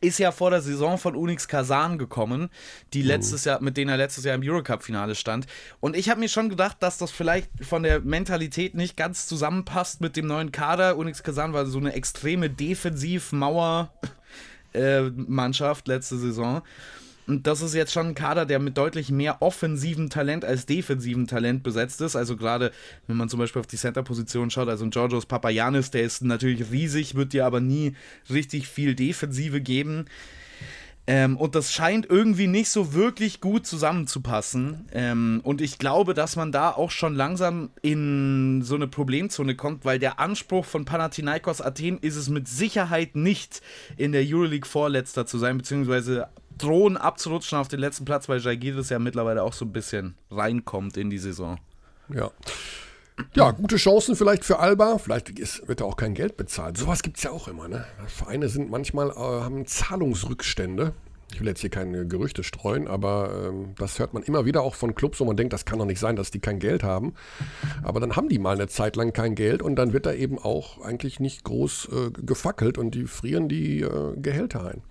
[0.00, 2.48] ist ja vor der Saison von Unix Kazan gekommen,
[2.94, 5.46] die letztes Jahr, mit denen er letztes Jahr im Eurocup-Finale stand.
[5.80, 10.00] Und ich habe mir schon gedacht, dass das vielleicht von der Mentalität nicht ganz zusammenpasst
[10.00, 10.96] mit dem neuen Kader.
[10.96, 13.92] Unix Kazan war so eine extreme Defensivmauer.
[14.72, 16.62] Äh, Mannschaft letzte Saison.
[17.26, 21.28] Und das ist jetzt schon ein Kader, der mit deutlich mehr offensivem Talent als defensivem
[21.28, 22.16] Talent besetzt ist.
[22.16, 22.72] Also gerade,
[23.06, 26.72] wenn man zum Beispiel auf die Center-Position schaut, also ein Georgios Papayanis, der ist natürlich
[26.72, 27.94] riesig, wird dir aber nie
[28.30, 30.06] richtig viel Defensive geben.
[31.06, 34.86] Ähm, und das scheint irgendwie nicht so wirklich gut zusammenzupassen.
[34.92, 39.84] Ähm, und ich glaube, dass man da auch schon langsam in so eine Problemzone kommt,
[39.84, 43.60] weil der Anspruch von Panathinaikos Athen ist es mit Sicherheit nicht,
[43.96, 46.28] in der Euroleague Vorletzter zu sein, beziehungsweise
[46.58, 50.96] drohen abzurutschen auf den letzten Platz, weil Jagiris ja mittlerweile auch so ein bisschen reinkommt
[50.96, 51.58] in die Saison.
[52.08, 52.30] Ja.
[53.34, 54.98] Ja, gute Chancen vielleicht für Alba.
[54.98, 56.76] Vielleicht ist, wird da auch kein Geld bezahlt.
[56.76, 57.68] Sowas gibt es ja auch immer.
[57.68, 57.84] Ne?
[58.06, 60.92] Vereine sind manchmal, äh, haben Zahlungsrückstände.
[61.32, 64.74] Ich will jetzt hier keine Gerüchte streuen, aber ähm, das hört man immer wieder auch
[64.74, 67.14] von Clubs, wo man denkt, das kann doch nicht sein, dass die kein Geld haben.
[67.84, 70.38] Aber dann haben die mal eine Zeit lang kein Geld und dann wird da eben
[70.38, 74.82] auch eigentlich nicht groß äh, gefackelt und die frieren die äh, Gehälter ein.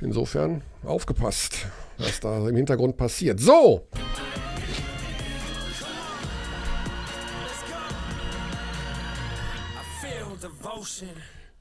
[0.00, 1.66] Insofern aufgepasst,
[1.98, 3.38] was da im Hintergrund passiert.
[3.40, 3.86] So!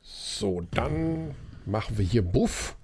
[0.02, 2.76] So, dann machen wir hier Buff.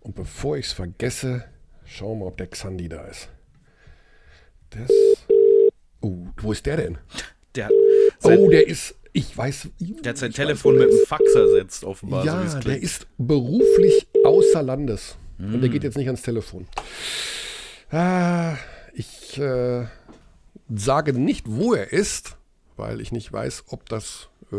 [0.00, 1.44] Und bevor ich es vergesse,
[1.84, 3.28] schauen wir mal, ob der Xandi da ist.
[4.70, 4.90] Das.
[6.00, 6.98] Oh, wo ist der denn?
[7.54, 7.72] Der hat
[8.20, 8.94] sein, Oh, der ist.
[9.12, 9.68] Ich weiß.
[9.80, 12.22] der hat sein Telefon weiß, mit dem Fax ersetzt, offenbar.
[12.22, 12.82] so Ja, der klingt.
[12.82, 15.16] ist beruflich außer Landes.
[15.38, 15.60] Und Hm.
[15.60, 16.68] der geht jetzt nicht ans Telefon.
[17.90, 18.56] Ah,
[18.94, 19.86] ich äh,
[20.72, 22.36] sage nicht, wo er ist,
[22.76, 24.56] weil ich nicht weiß, ob das äh,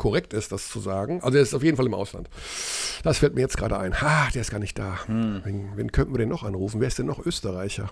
[0.00, 1.22] korrekt ist, das zu sagen.
[1.22, 2.28] Also er ist auf jeden Fall im Ausland.
[3.04, 3.92] Das fällt mir jetzt gerade ein.
[3.92, 5.06] Ah, der ist gar nicht da.
[5.06, 5.42] Hm.
[5.44, 6.80] Wen, wen könnten wir denn noch anrufen?
[6.80, 7.90] Wer ist denn noch Österreicher?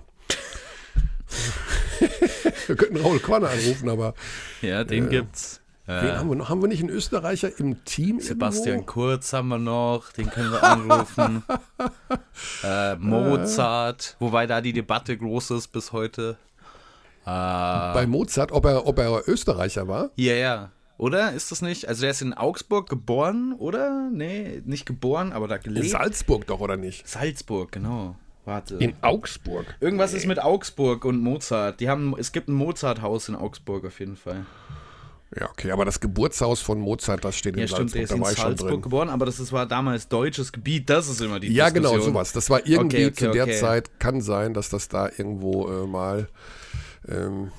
[2.67, 4.15] wir könnten Raul Quanne anrufen, aber
[4.63, 5.61] ja, den gibt's.
[5.85, 6.49] wen haben wir noch?
[6.49, 8.21] Haben wir nicht einen Österreicher im Team?
[8.21, 8.93] Sebastian irgendwo?
[8.93, 11.43] Kurz haben wir noch, den können wir anrufen.
[12.65, 16.39] äh, Mozart, wobei da die Debatte groß ist bis heute.
[17.27, 20.11] Äh, Bei Mozart, ob er, ob er Österreicher war?
[20.17, 20.71] ja, ja.
[20.99, 21.33] Oder?
[21.33, 21.89] Ist das nicht?
[21.89, 24.11] Also der ist in Augsburg geboren, oder?
[24.13, 25.91] Nee, nicht geboren, aber da In gelebt.
[25.91, 27.07] Salzburg doch, oder nicht?
[27.09, 28.17] Salzburg, genau.
[28.45, 28.77] Warte.
[28.77, 29.77] In Augsburg.
[29.81, 31.81] Irgendwas ist mit Augsburg und Mozart.
[31.81, 34.45] Die haben, es gibt ein Mozart-Haus in Augsburg auf jeden Fall.
[35.39, 38.39] Ja, okay, aber das Geburtshaus von Mozart, das steht in Ja, stimmt, der Salzburg, ist
[38.39, 41.49] da in Salzburg geboren, aber das ist, war damals deutsches Gebiet, das ist immer die
[41.53, 41.93] Ja, Diskussion.
[41.99, 42.33] genau, sowas.
[42.33, 43.61] Das war irgendwie Okay, okay, zu der okay.
[43.61, 46.29] Zeit, kann sein, dass das da irgendwo äh, mal
[47.07, 47.51] ähm,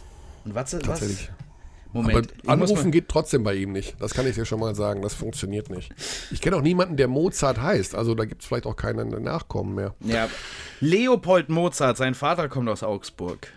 [0.46, 1.30] Und was, was?
[1.92, 3.96] Moment, aber anrufen geht trotzdem bei ihm nicht.
[4.00, 5.02] Das kann ich dir schon mal sagen.
[5.02, 5.92] Das funktioniert nicht.
[6.32, 7.96] Ich kenne auch niemanden, der Mozart heißt.
[7.96, 9.96] Also da gibt es vielleicht auch keinen Nachkommen mehr.
[10.02, 10.30] ja,
[10.80, 13.48] Leopold Mozart, sein Vater kommt aus Augsburg.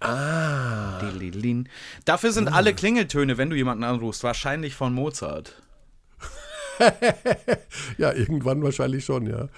[0.00, 0.98] Ah.
[1.00, 1.68] Dililin.
[2.04, 5.54] Dafür sind alle Klingeltöne, wenn du jemanden anrufst, wahrscheinlich von Mozart.
[7.98, 9.48] Ja, irgendwann wahrscheinlich schon, ja.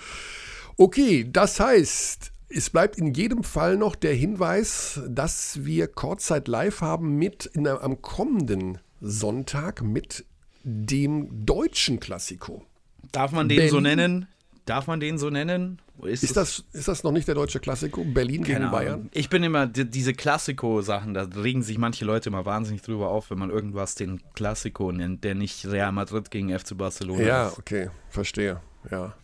[0.77, 6.81] Okay, das heißt, es bleibt in jedem Fall noch der Hinweis, dass wir Kurzzeit live
[6.81, 10.25] haben mit in, am kommenden Sonntag mit
[10.65, 12.65] dem deutschen Klassiko.
[13.11, 13.99] Darf man den so Berlin.
[13.99, 14.27] nennen?
[14.65, 15.81] Darf man den so nennen?
[16.05, 18.05] Ist das, ist das noch nicht der deutsche Klassiko?
[18.05, 18.95] Berlin gegen Keine Bayern?
[18.95, 19.09] Ahnung.
[19.13, 23.31] Ich bin immer, die, diese Klassiko-Sachen, da regen sich manche Leute immer wahnsinnig drüber auf,
[23.31, 27.59] wenn man irgendwas den Klassiko nennt, der nicht Real Madrid gegen FC Barcelona Ja, ist.
[27.59, 28.61] okay, verstehe.
[28.91, 29.15] Ja.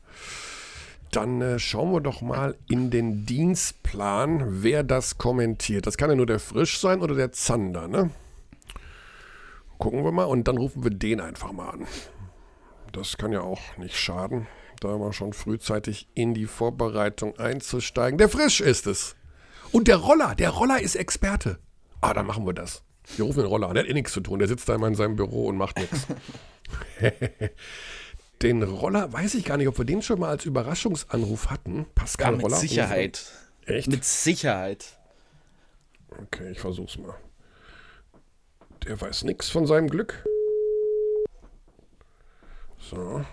[1.13, 5.87] Dann äh, schauen wir doch mal in den Dienstplan, wer das kommentiert.
[5.87, 8.11] Das kann ja nur der Frisch sein oder der Zander, ne?
[9.79, 11.87] Gucken wir mal und dann rufen wir den einfach mal an.
[12.93, 14.47] Das kann ja auch nicht schaden,
[14.81, 18.19] da mal schon frühzeitig in die Vorbereitung einzusteigen.
[18.19, 19.15] Der Frisch ist es.
[19.73, 21.59] Und der Roller, der Roller ist Experte.
[22.01, 22.83] Ah, dann machen wir das.
[23.17, 24.39] Wir rufen den Roller an, der hat eh nichts zu tun.
[24.39, 26.07] Der sitzt da immer in seinem Büro und macht nichts.
[28.43, 31.87] Den Roller, weiß ich gar nicht, ob wir den schon mal als Überraschungsanruf hatten.
[31.95, 32.57] Pascal Ja, mit Roller.
[32.57, 33.33] Sicherheit.
[33.67, 33.89] Echt?
[33.89, 34.99] Mit Sicherheit.
[36.23, 37.15] Okay, ich versuch's mal.
[38.87, 40.25] Der weiß nichts von seinem Glück.
[42.79, 43.25] So.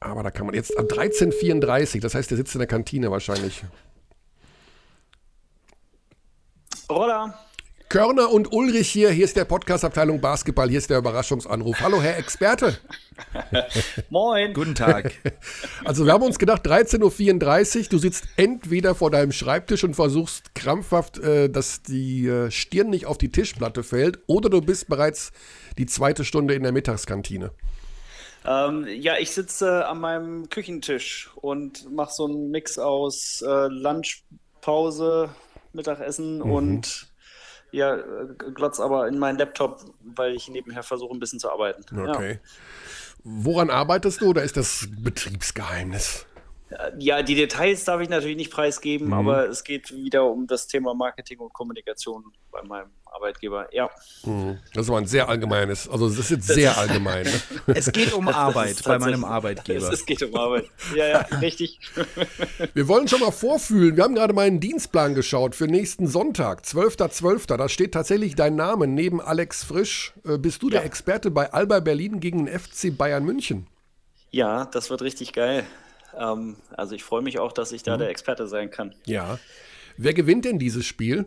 [0.00, 3.62] Aber da kann man jetzt ab 13.34, das heißt, der sitzt in der Kantine wahrscheinlich.
[6.90, 7.38] Roller.
[7.92, 9.10] Körner und Ulrich hier.
[9.10, 10.66] Hier ist der Podcast-Abteilung Basketball.
[10.70, 11.78] Hier ist der Überraschungsanruf.
[11.80, 12.78] Hallo, Herr Experte.
[14.08, 14.54] Moin.
[14.54, 15.12] Guten Tag.
[15.84, 17.88] Also, wir haben uns gedacht, 13.34 Uhr.
[17.90, 23.04] Du sitzt entweder vor deinem Schreibtisch und versuchst krampfhaft, äh, dass die äh, Stirn nicht
[23.04, 25.30] auf die Tischplatte fällt, oder du bist bereits
[25.76, 27.50] die zweite Stunde in der Mittagskantine.
[28.46, 35.28] Ähm, ja, ich sitze an meinem Küchentisch und mache so einen Mix aus äh, Lunchpause,
[35.74, 36.50] Mittagessen Mhm.
[36.52, 37.11] und
[37.72, 41.84] ja, äh, glotz aber in meinen Laptop, weil ich nebenher versuche, ein bisschen zu arbeiten.
[41.98, 42.38] Okay.
[43.24, 46.26] Woran arbeitest du oder ist das Betriebsgeheimnis?
[46.98, 47.22] Ja.
[47.22, 49.12] die Details darf ich natürlich nicht preisgeben, Mhm.
[49.14, 53.68] aber es geht wieder um das Thema Marketing und Kommunikation bei meinem Arbeitgeber.
[53.72, 53.90] Ja.
[54.74, 57.26] Das war ein sehr allgemeines, also das ist jetzt sehr allgemein.
[57.66, 59.88] Es geht um Arbeit bei meinem Arbeitgeber.
[59.92, 60.64] Es geht um Arbeit.
[60.94, 61.78] Ja, ja, richtig.
[62.74, 63.96] Wir wollen schon mal vorfühlen.
[63.96, 67.56] Wir haben gerade meinen Dienstplan geschaut für nächsten Sonntag, 12.12.
[67.56, 70.12] Da steht tatsächlich dein Name neben Alex Frisch.
[70.26, 70.86] Äh, Bist du der Ja.
[70.86, 73.66] Experte bei Alba Berlin gegen den FC Bayern München?
[74.30, 75.64] Ja, das wird richtig geil.
[76.18, 78.94] Ähm, also ich freue mich auch, dass ich da der Experte sein kann.
[79.06, 79.38] Ja.
[79.96, 81.26] Wer gewinnt denn dieses Spiel?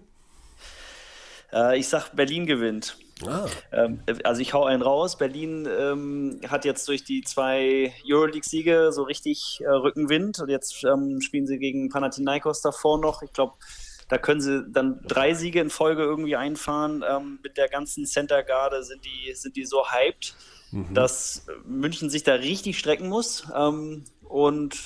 [1.54, 2.98] Äh, ich sag, Berlin gewinnt.
[3.26, 3.48] Ah.
[3.72, 5.18] Ähm, also ich hau einen raus.
[5.18, 11.22] Berlin ähm, hat jetzt durch die zwei Euroleague-Siege so richtig äh, Rückenwind und jetzt ähm,
[11.22, 13.22] spielen sie gegen Panathinaikos davor noch.
[13.22, 13.54] Ich glaube,
[14.10, 17.04] da können sie dann drei Siege in Folge irgendwie einfahren.
[17.10, 20.36] Ähm, mit der ganzen Center-Garde sind die, sind die so hyped,
[20.94, 23.46] dass München sich da richtig strecken muss.
[24.36, 24.78] Und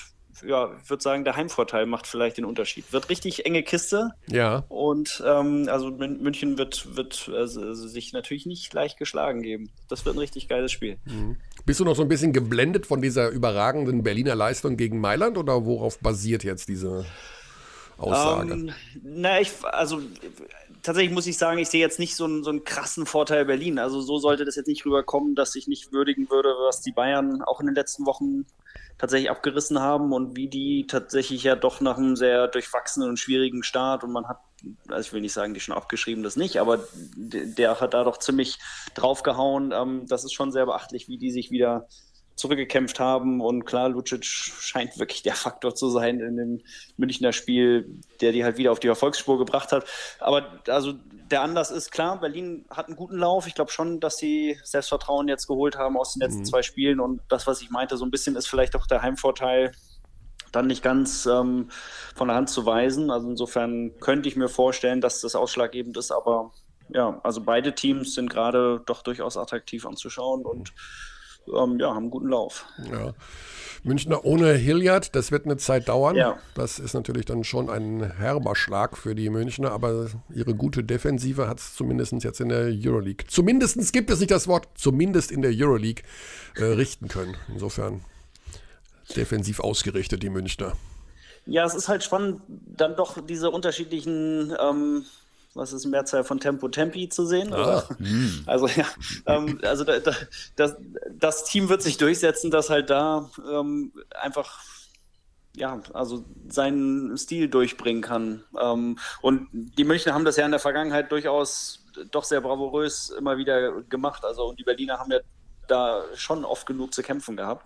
[0.45, 2.93] ja, ich würde sagen, der Heimvorteil macht vielleicht den Unterschied.
[2.93, 4.11] Wird richtig enge Kiste.
[4.27, 4.63] Ja.
[4.69, 9.71] Und ähm, also Mün- München wird, wird also, also sich natürlich nicht leicht geschlagen geben.
[9.87, 10.99] Das wird ein richtig geiles Spiel.
[11.65, 15.65] Bist du noch so ein bisschen geblendet von dieser überragenden Berliner Leistung gegen Mailand oder
[15.65, 17.07] worauf basiert jetzt diese
[17.97, 18.53] Aussage?
[18.53, 18.71] Ähm,
[19.01, 19.99] na, ich, also
[20.83, 23.79] tatsächlich muss ich sagen, ich sehe jetzt nicht so einen, so einen krassen Vorteil Berlin.
[23.79, 27.41] Also so sollte das jetzt nicht rüberkommen, dass ich nicht würdigen würde, was die Bayern
[27.41, 28.45] auch in den letzten Wochen
[28.97, 33.63] tatsächlich abgerissen haben und wie die tatsächlich ja doch nach einem sehr durchwachsenen und schwierigen
[33.63, 34.39] Start und man hat,
[34.89, 36.83] also ich will nicht sagen, die schon abgeschrieben, das nicht, aber
[37.15, 38.59] der, hat da doch ziemlich
[38.95, 39.71] draufgehauen.
[39.71, 41.87] Ähm, das ist schon sehr beachtlich, wie die sich wieder
[42.39, 43.41] zurückgekämpft haben.
[43.41, 46.61] Und klar, Lucic scheint wirklich der Faktor zu sein in dem
[46.97, 49.85] Münchner Spiel, der die halt wieder auf die Erfolgsspur gebracht hat.
[50.19, 50.93] Aber also
[51.29, 53.47] der Anlass ist klar, Berlin hat einen guten Lauf.
[53.47, 56.99] Ich glaube schon, dass sie Selbstvertrauen jetzt geholt haben aus den letzten zwei Spielen.
[56.99, 59.71] Und das, was ich meinte, so ein bisschen ist vielleicht auch der Heimvorteil
[60.51, 61.69] dann nicht ganz ähm,
[62.15, 63.11] von der Hand zu weisen.
[63.11, 66.51] Also insofern könnte ich mir vorstellen, dass das ausschlaggebend ist, aber
[66.89, 70.73] ja, also beide Teams sind gerade doch durchaus attraktiv anzuschauen und
[71.57, 72.65] ähm, ja, haben einen guten Lauf.
[72.91, 73.13] Ja.
[73.83, 76.15] Münchner ohne Hilliard, das wird eine Zeit dauern.
[76.15, 76.37] Ja.
[76.55, 81.47] Das ist natürlich dann schon ein herber Schlag für die Münchner, aber ihre gute Defensive
[81.47, 83.27] hat es zumindest jetzt in der Euroleague.
[83.27, 86.03] Zumindest gibt es nicht das Wort, zumindest in der Euroleague
[86.55, 87.35] äh, richten können.
[87.47, 88.01] Insofern
[89.15, 90.73] defensiv ausgerichtet, die Münchner.
[91.45, 95.05] Ja, es ist halt spannend, dann doch diese unterschiedlichen, ähm,
[95.59, 97.53] was ist Mehrzahl von Tempo Tempi zu sehen.
[97.53, 97.87] Ah, oder?
[98.45, 98.85] Also ja,
[99.25, 100.13] ähm, also da, da,
[100.55, 100.77] das,
[101.11, 104.59] das Team wird sich durchsetzen, dass halt da ähm, einfach
[105.55, 108.43] ja, also seinen Stil durchbringen kann.
[108.59, 113.37] Ähm, und die Münchner haben das ja in der Vergangenheit durchaus doch sehr bravourös immer
[113.37, 114.23] wieder gemacht.
[114.23, 115.19] Also und die Berliner haben ja
[115.67, 117.65] da schon oft genug zu kämpfen gehabt,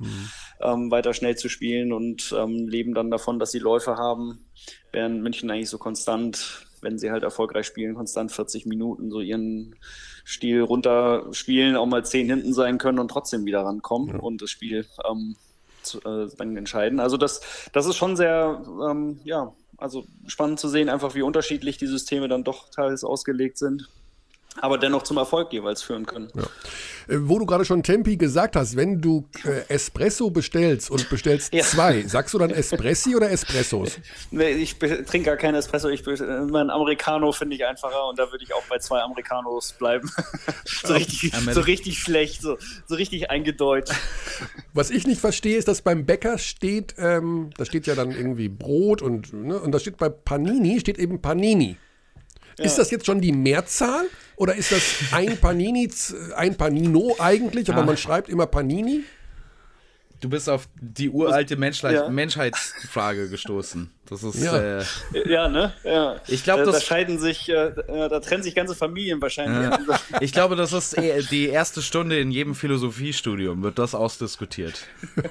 [0.60, 4.46] ähm, weiter schnell zu spielen und ähm, leben dann davon, dass sie Läufe haben,
[4.92, 9.76] während München eigentlich so konstant, wenn sie halt erfolgreich spielen, konstant 40 Minuten so ihren
[10.26, 14.86] Stil runterspielen, auch mal 10 hinten sein können und trotzdem wieder rankommen und das Spiel
[15.10, 15.36] ähm,
[15.82, 17.00] zu, äh, dann entscheiden.
[17.00, 17.42] Also das,
[17.74, 22.28] das ist schon sehr, ähm, ja, also spannend zu sehen, einfach wie unterschiedlich die Systeme
[22.28, 23.90] dann doch teils ausgelegt sind,
[24.62, 26.30] aber dennoch zum Erfolg jeweils führen können.
[27.08, 31.54] Äh, Wo du gerade schon Tempi gesagt hast, wenn du äh, Espresso bestellst und bestellst
[31.54, 31.64] Ja.
[31.64, 34.00] zwei, sagst du dann Espressi oder Espressos?
[34.32, 38.32] Nee, ich trinke gar keinen Espresso, ich immer ein Americano finde ich einfacher und da
[38.32, 40.10] würde ich auch bei zwei Americanos bleiben.
[40.66, 43.94] so, richtig, so richtig schlecht, so, so richtig eingedeutscht.
[44.74, 48.50] Was ich nicht verstehe, ist, dass beim Bäcker steht, ähm, da steht ja dann irgendwie
[48.50, 51.78] Brot und, ne, und da steht bei Panini, steht eben Panini.
[52.58, 55.90] Ist das jetzt schon die Mehrzahl oder ist das ein Panini,
[56.36, 57.86] ein Panino eigentlich, aber Ah.
[57.86, 59.04] man schreibt immer Panini?
[60.20, 62.08] Du bist auf die uralte Menschheit, Ja.
[62.08, 63.92] Menschheitsfrage gestoßen.
[64.08, 64.80] Das ist Ja.
[64.80, 64.84] äh,
[65.26, 65.74] Ja, ne?
[65.84, 66.16] Ja.
[66.30, 69.70] Ich glaub, da, da das- scheiden sich, äh, da, trennen sich ganze Familien wahrscheinlich.
[69.70, 70.00] Ja.
[70.22, 70.96] Ich glaube, das ist
[71.30, 74.86] die erste Stunde in jedem Philosophiestudium, wird das ausdiskutiert.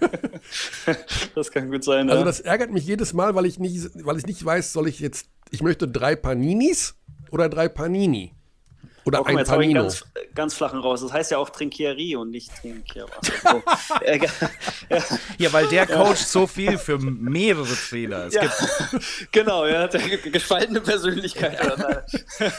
[1.34, 2.08] Das kann gut sein.
[2.10, 2.24] Also ja.
[2.26, 5.26] das ärgert mich jedes Mal, weil ich nicht, weil ich nicht weiß, soll ich jetzt,
[5.50, 6.94] ich möchte drei Paninis
[7.30, 8.34] oder drei Panini?
[9.04, 9.82] Oder Oh, guck ein mal, jetzt habe ich Panino?
[9.82, 11.00] ganz, ganz flachen raus.
[11.00, 13.06] Das heißt ja auch Trinkierie und nicht Trinkier.
[13.42, 13.62] So.
[14.04, 14.20] Äh,
[15.38, 18.26] Ja, weil der coacht so viel für mehrere Trainer.
[18.26, 21.58] Es ja, gibt, genau, er hat eine gespaltene Persönlichkeit.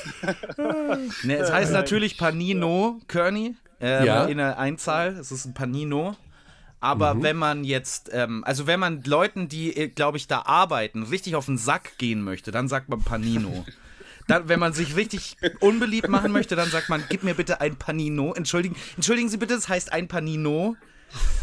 [1.23, 4.25] ne, es heißt natürlich Panino, Kearney, ähm, Ja.
[4.25, 5.09] in der Einzahl.
[5.17, 6.15] Es ist ein Panino.
[6.79, 11.35] Aber wenn man jetzt, ähm, also wenn man Leuten, die, glaube ich, da arbeiten, richtig
[11.35, 13.63] auf den Sack gehen möchte, dann sagt man Panino.
[14.27, 17.75] Dann, wenn man sich richtig unbeliebt machen möchte, dann sagt man, gib mir bitte ein
[17.75, 18.33] Panino.
[18.33, 20.75] Entschuldigen, entschuldigen Sie bitte, das heißt ein Panino.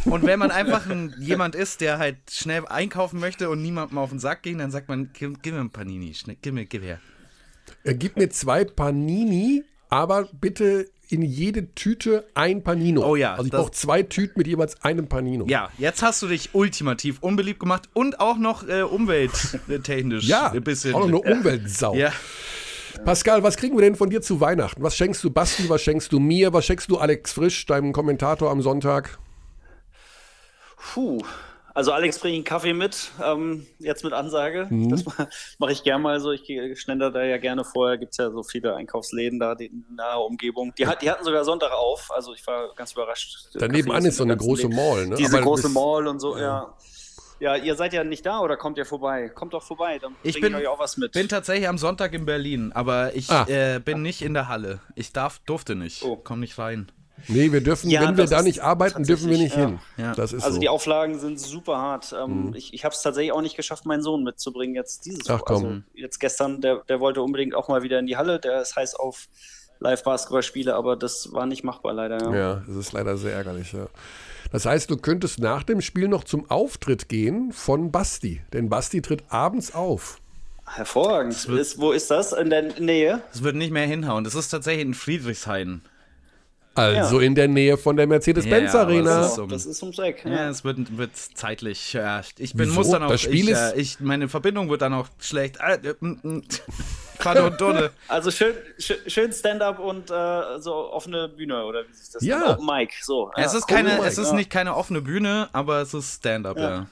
[0.05, 4.11] Und wenn man einfach ein, jemand ist, der halt schnell einkaufen möchte und niemandem auf
[4.11, 6.83] den Sack ging, dann sagt man, gib, gib mir ein Panini, schnell, gib mir, gib
[6.83, 6.99] her.
[7.85, 13.05] Er gibt mir zwei Panini, aber bitte in jede Tüte ein Panino.
[13.05, 15.45] Oh ja, Also ich brauche zwei Tüten mit jeweils einem Panino.
[15.49, 20.63] Ja, jetzt hast du dich ultimativ unbeliebt gemacht und auch noch äh, umwelttechnisch Ja, ein
[20.63, 20.95] bisschen.
[20.95, 21.95] auch noch eine Umweltsau.
[21.95, 22.13] Ja.
[23.05, 24.83] Pascal, was kriegen wir denn von dir zu Weihnachten?
[24.83, 28.51] Was schenkst du Basti, was schenkst du mir, was schenkst du Alex Frisch, deinem Kommentator
[28.51, 29.19] am Sonntag?
[30.77, 31.23] Puh.
[31.73, 34.67] Also Alex bringt einen Kaffee mit, ähm, jetzt mit Ansage.
[34.71, 34.89] Mhm.
[34.91, 35.29] Das ma-
[35.59, 36.33] mache ich gerne mal so.
[36.33, 36.43] Ich
[36.81, 37.97] schlender da ja gerne vorher.
[37.97, 40.75] Gibt es ja so viele Einkaufsläden da die, in naher Umgebung.
[40.77, 42.11] Die, die hatten sogar Sonntag auf.
[42.11, 43.51] Also ich war ganz überrascht.
[43.55, 44.69] Daneben an ist so in eine große.
[44.69, 45.15] Mall, ne?
[45.15, 46.43] Diese Aber große bis- Mall und so, ja.
[46.43, 46.75] Ja,
[47.41, 49.29] ihr seid ja nicht da oder kommt ihr vorbei?
[49.31, 51.13] Kommt doch vorbei, dann Ich bringe bin, ich euch auch was mit.
[51.13, 53.47] bin tatsächlich am Sonntag in Berlin, aber ich Ah.
[53.49, 54.81] äh, bin nicht in der Halle.
[54.95, 56.03] Ich darf, durfte nicht.
[56.05, 56.17] Oh.
[56.17, 56.93] Komm nicht rein.
[57.29, 60.05] Nee, wir dürfen, Ja, wenn wir da nicht arbeiten, dürfen wir nicht tatsächlich, hin.
[60.07, 60.15] ja.
[60.15, 60.61] Das ist Also so.
[60.61, 62.15] die Auflagen sind super hart.
[62.19, 65.43] Ähm, Ich, ich habe es tatsächlich auch nicht geschafft, meinen Sohn mitzubringen jetzt dieses Ach,
[65.45, 65.65] komm.
[65.65, 68.41] Also jetzt gestern, der, der wollte unbedingt auch mal wieder in die Halle.
[68.41, 69.29] Der ist heiß auf
[69.81, 72.23] Live-Basketball-Spiele, aber das war nicht machbar leider.
[72.31, 72.35] Ja.
[72.37, 73.73] Ja, das ist leider sehr ärgerlich.
[73.73, 73.87] Ja.
[74.53, 78.43] Das heißt, du könntest nach dem Spiel noch zum Auftritt gehen von Basti.
[78.53, 80.19] Denn Basti tritt abends auf.
[80.67, 81.33] Hervorragend.
[81.49, 82.33] Ist, wo ist das?
[82.33, 83.23] In der Nähe?
[83.33, 84.25] Es wird nicht mehr hinhauen.
[84.25, 85.83] Das ist tatsächlich in Friedrichshain.
[86.77, 89.19] Also in der Nähe von der Mercedes-Benz Ja, Arena.
[89.19, 90.25] das ist so- Das ist ums Eck.
[90.25, 90.49] Ja, Ja.
[90.51, 91.93] es wird, wird zeitlich.
[91.93, 92.75] Ja, ich bin, Wieso?
[92.77, 93.09] muss dann auch.
[93.11, 95.59] Das Spiel ich, ist- äh, ich, meine Verbindung wird dann auch schlecht.
[97.25, 97.91] Nur eine Stunde.
[98.09, 102.39] Also schön, schön, Stand-up und äh, so offene Bühne oder wie sich das Ja.
[102.39, 102.51] nennt?
[102.59, 102.93] Open Mic.
[103.03, 103.31] So.
[103.37, 103.59] es ja.
[103.59, 104.35] ist keine, Mike, es ist ja.
[104.37, 106.87] nicht keine offene Bühne, aber es ist Stand-up, ja.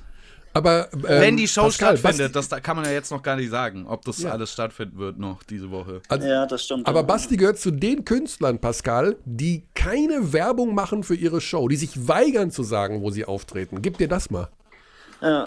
[0.55, 3.23] Aber ähm, Wenn die Show Pascal, stattfindet, Basti, das da kann man ja jetzt noch
[3.23, 4.31] gar nicht sagen, ob das Ja.
[4.31, 6.01] alles stattfinden wird noch diese Woche.
[6.21, 6.87] ja, das stimmt.
[6.89, 7.07] aber ja.
[7.07, 12.09] Basti gehört zu den Künstlern, Pascal, die keine Werbung machen für ihre Show, die sich
[12.09, 13.83] weigern zu sagen, wo sie auftreten.
[13.83, 14.49] Gib dir das mal.
[15.21, 15.45] Ja.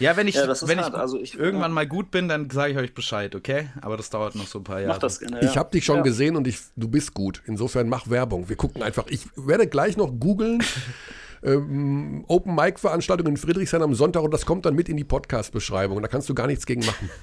[0.00, 1.74] Ja, wenn ich, Ja, wenn ich, Also ich- irgendwann ja.
[1.74, 3.68] mal gut bin, dann sage ich euch Bescheid, okay?
[3.82, 4.94] Aber das dauert noch so ein paar Jahre.
[4.94, 5.38] Mach das gerne.
[5.40, 5.56] Ich ja.
[5.56, 6.02] habe dich schon ja.
[6.02, 7.42] gesehen und ich, du bist gut.
[7.46, 8.48] Insofern mach Werbung.
[8.48, 9.06] Wir gucken einfach.
[9.08, 10.62] Ich werde gleich noch googeln.
[11.42, 15.04] ähm, Open Mic Veranstaltung in Friedrichshain am Sonntag und das kommt dann mit in die
[15.04, 16.00] Podcast-Beschreibung.
[16.02, 17.10] Da kannst du gar nichts gegen machen.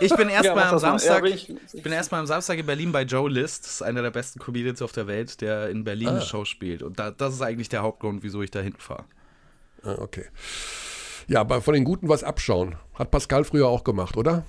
[0.00, 0.78] Ich bin Ja, erstmal mach am mal.
[0.80, 1.14] Samstag.
[1.16, 3.64] Ja, bin ich- ich bin erstmal am Samstag in Berlin bei Joe List.
[3.64, 6.10] Das ist einer der besten Comedians auf der Welt, der in Berlin Ah.
[6.12, 6.82] eine Show spielt.
[6.82, 9.04] Und da, das ist eigentlich der Hauptgrund, wieso ich da hinfahre.
[9.84, 10.24] Ah, okay.
[11.26, 12.76] Ja, aber von den Guten was abschauen.
[12.94, 14.44] Hat Pascal früher auch gemacht, oder?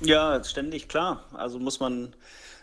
[0.00, 1.24] Ja, ständig, klar.
[1.32, 2.14] Also muss man,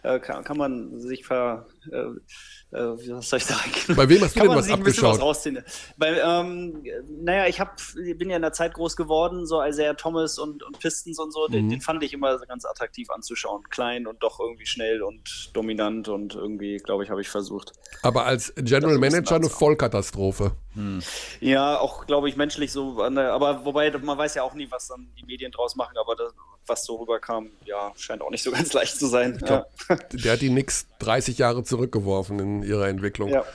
[0.04, 3.72] äh, kann, kann man sich ver, äh, äh, was soll ich sagen?
[3.96, 5.22] Bei wem hast du kann denn man was bisschen was abgeschaut?
[5.22, 5.64] rausziehen.
[5.98, 6.84] Bei, ähm,
[7.24, 7.78] naja, ich hab,
[8.18, 11.48] bin ja in der Zeit groß geworden, so Isaiah Thomas und, und Pistons und so,
[11.48, 11.52] Mhm.
[11.54, 13.64] den, den fand ich immer ganz attraktiv anzuschauen.
[13.70, 17.74] Klein und doch irgendwie schnell und dominant und irgendwie, glaube ich, habe ich versucht.
[18.04, 19.50] Aber als General Manager eine.
[19.50, 20.54] Vollkatastrophe.
[21.42, 24.70] Ja, auch glaube ich menschlich so, an der, aber wobei man weiß ja auch nie,
[24.72, 26.34] was dann die Medien draus machen, aber das,
[26.72, 29.38] was so rüberkam, ja, scheint auch nicht so ganz leicht zu sein.
[29.38, 29.68] glaub,
[30.14, 33.30] Der hat die Nix 30 Jahre zurückgeworfen in ihrer Entwicklung.
[33.30, 33.46] ja.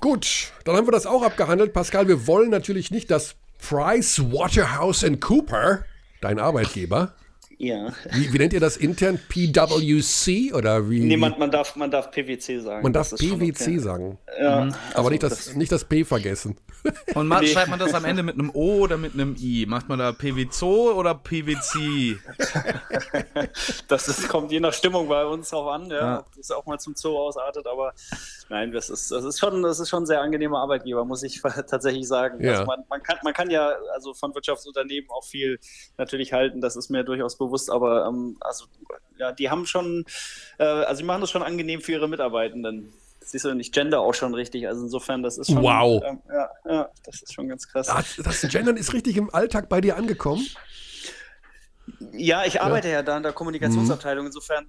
[0.00, 1.74] Gut, dann haben wir das auch abgehandelt.
[1.74, 5.84] Pascal, wir wollen natürlich nicht, dass Price Waterhouse Cooper,
[6.22, 7.14] dein Arbeitgeber,
[7.60, 7.92] ja.
[8.12, 9.18] wie, wie nennt ihr das intern?
[9.28, 11.00] PWC oder wie?
[11.00, 12.82] Nee, man, man, darf, man darf PWC sagen.
[12.82, 13.78] man darf Das PWC okay.
[13.78, 14.18] sagen.
[14.40, 16.56] Ja, Aber also nicht, das, nicht das P vergessen.
[17.14, 17.48] Und ma- Nee.
[17.48, 19.66] schreibt man das am Ende mit einem O oder mit einem I?
[19.66, 22.18] Macht man da PWZO oder PWC?
[23.88, 25.96] Das ist, kommt je nach Stimmung bei uns drauf an, ja.
[25.96, 26.18] Ja.
[26.20, 27.92] Ob das auch mal zum Zoo ausartet, aber
[28.48, 31.40] nein, das ist, das ist schon, das ist schon ein sehr angenehmer Arbeitgeber, muss ich
[31.68, 32.42] tatsächlich sagen.
[32.42, 32.52] Ja.
[32.52, 35.58] Also man, man, kann, man kann ja also von Wirtschaftsunternehmen auch viel
[35.98, 38.66] natürlich halten, das ist mir durchaus bewusst, aber ähm, also
[39.18, 40.04] ja, die haben schon,
[40.58, 42.92] äh, also die machen das schon angenehm für ihre Mitarbeitenden.
[43.22, 46.02] Siehst du, und ich gender auch schon richtig, also insofern, das ist schon, Wow.
[46.04, 47.86] ähm, ja, ja, das ist schon ganz krass.
[47.86, 50.44] Das, das Gendern ist richtig im Alltag bei dir angekommen.
[52.12, 53.32] Ja, ich arbeite ja, da in der.
[53.32, 54.26] Kommunikationsabteilung.
[54.26, 54.66] Insofern,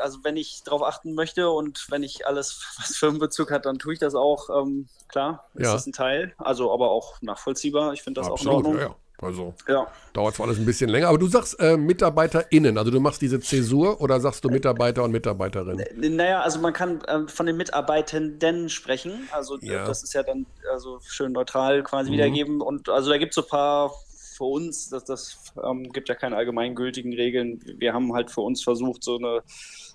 [0.00, 3.94] also wenn ich darauf achten möchte und wenn ich alles, was Firmenbezug hat, dann tue
[3.94, 4.48] ich das auch.
[4.50, 5.72] Ähm, klar, ist Ja.
[5.72, 6.34] das ein Teil.
[6.38, 7.92] Also aber auch nachvollziehbar.
[7.94, 8.76] Ich finde das auch in Absolut, Ordnung.
[8.76, 8.96] ja, ja.
[9.20, 9.88] Also Ja.
[10.12, 13.40] dauert zwar alles ein bisschen länger, aber du sagst äh, MitarbeiterInnen, also du machst diese
[13.40, 15.84] Zäsur oder sagst du Mitarbeiter und Mitarbeiterinnen?
[16.16, 19.28] Naja, also man kann ähm, von den Mitarbeitenden sprechen.
[19.32, 19.84] Also äh, Ja.
[19.86, 21.84] das ist ja dann also schön neutral Mhm.
[21.84, 22.60] quasi wiedergeben.
[22.60, 23.92] Und also da gibt es so ein paar
[24.36, 27.60] für uns, das, das ähm, gibt ja keine allgemeingültigen Regeln.
[27.78, 29.40] Wir haben halt für uns versucht, so eine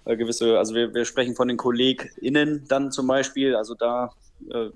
[0.04, 4.10] äh, gewisse, also wir, wir sprechen von den KollegInnen dann zum Beispiel, also da
[4.52, 4.70] äh,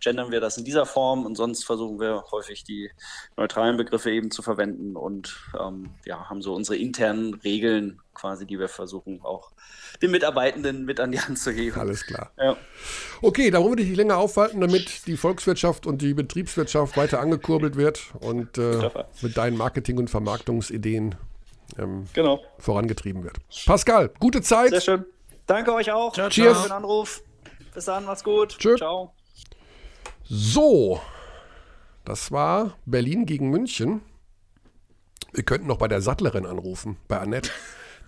[0.00, 2.90] gendern wir das in dieser Form und sonst versuchen wir häufig die
[3.36, 8.58] neutralen Begriffe eben zu verwenden und ähm, ja, haben so unsere internen Regeln quasi, die
[8.58, 9.50] wir versuchen auch
[10.02, 11.78] den Mitarbeitenden mit an die Hand zu geben.
[11.78, 12.30] Alles klar.
[12.38, 12.56] Ja.
[13.22, 17.20] Okay, da wollen wir dich nicht länger aufhalten, damit die Volkswirtschaft und die Betriebswirtschaft weiter
[17.20, 18.90] angekurbelt wird und äh,
[19.22, 21.14] mit deinen Marketing- und Vermarktungsideen
[21.78, 22.40] ähm, Genau.
[22.58, 23.36] vorangetrieben wird.
[23.66, 24.70] Pascal, gute Zeit.
[24.70, 25.04] Sehr schön.
[25.46, 26.12] Danke euch auch.
[26.12, 26.56] Ciao, Cheers.
[26.62, 27.22] Für den Anruf.
[27.74, 28.56] Bis dann, macht's gut.
[28.58, 28.76] Tschö.
[28.76, 29.12] Ciao.
[30.22, 31.00] So,
[32.04, 34.00] das war Berlin gegen München.
[35.32, 37.50] Wir könnten noch bei der Sattlerin anrufen, bei Annette.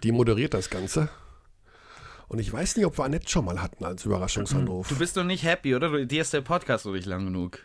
[0.02, 1.08] Die moderiert das Ganze.
[2.28, 4.88] Und ich weiß nicht, ob wir Annette schon mal hatten als Überraschungsanruf.
[4.88, 6.04] Du bist doch nicht happy, oder?
[6.04, 7.60] Dir ist der Podcast noch nicht lang genug.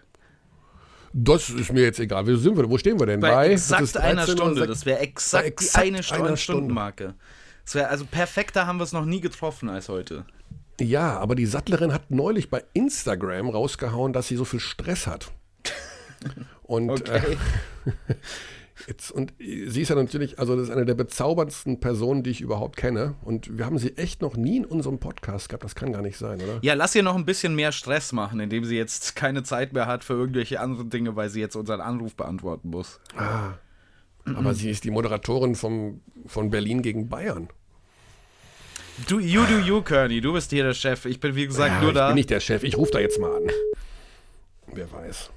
[1.14, 2.26] Das ist mir jetzt egal.
[2.26, 2.70] Wo sind wir?
[2.70, 3.20] Wo stehen wir denn?
[3.20, 4.68] Bei, Das exakt einer 13 oder Stunde.
[4.68, 6.38] Das wäre exakt, Bei exakt die eine Stunde Stunde.
[6.38, 7.16] Stundenmarke.
[7.66, 10.26] Das wäre also perfekter haben wir es noch nie getroffen als heute.
[10.82, 15.32] Ja, aber die Sattlerin hat neulich bei Instagram rausgehauen, dass sie so viel Stress hat.
[16.64, 17.38] Und, Okay.
[17.86, 18.14] äh,
[18.88, 22.40] jetzt, und sie ist ja natürlich, also das ist eine der bezauberndsten Personen, die ich
[22.42, 23.16] überhaupt kenne.
[23.24, 25.64] Und wir haben sie echt noch nie in unserem Podcast gehabt.
[25.66, 26.60] Das kann gar nicht sein, oder?
[26.62, 29.86] Ja, lass ihr noch ein bisschen mehr Stress machen, indem sie jetzt keine Zeit mehr
[29.86, 33.00] hat für irgendwelche anderen Dinge, weil sie jetzt unseren Anruf beantworten muss.
[34.24, 37.50] Aber sie ist die Moderatorin vom, von Berlin gegen Bayern.
[39.08, 40.22] Du, you do you, Kearney.
[40.22, 41.06] Du bist hier der Chef.
[41.06, 42.08] Ich bin, wie gesagt, Ja, nur ich da.
[42.08, 42.64] bin nicht der Chef.
[42.64, 43.50] Ich rufe da jetzt mal an.
[44.68, 45.32] Wer weiß.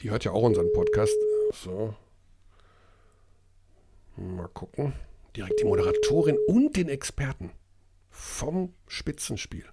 [0.00, 1.16] Die hört ja auch unseren Podcast.
[1.52, 1.94] So.
[4.16, 4.92] Mal gucken.
[5.36, 7.50] Direkt die Moderatorin und den Experten
[8.10, 9.64] vom Spitzenspiel.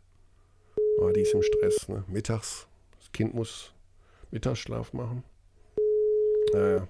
[1.01, 1.87] Ah, die ist im Stress.
[1.87, 2.03] Ne?
[2.07, 2.67] Mittags.
[2.99, 3.73] Das Kind muss
[4.31, 5.23] Mittagsschlaf machen.
[6.53, 6.87] Naja.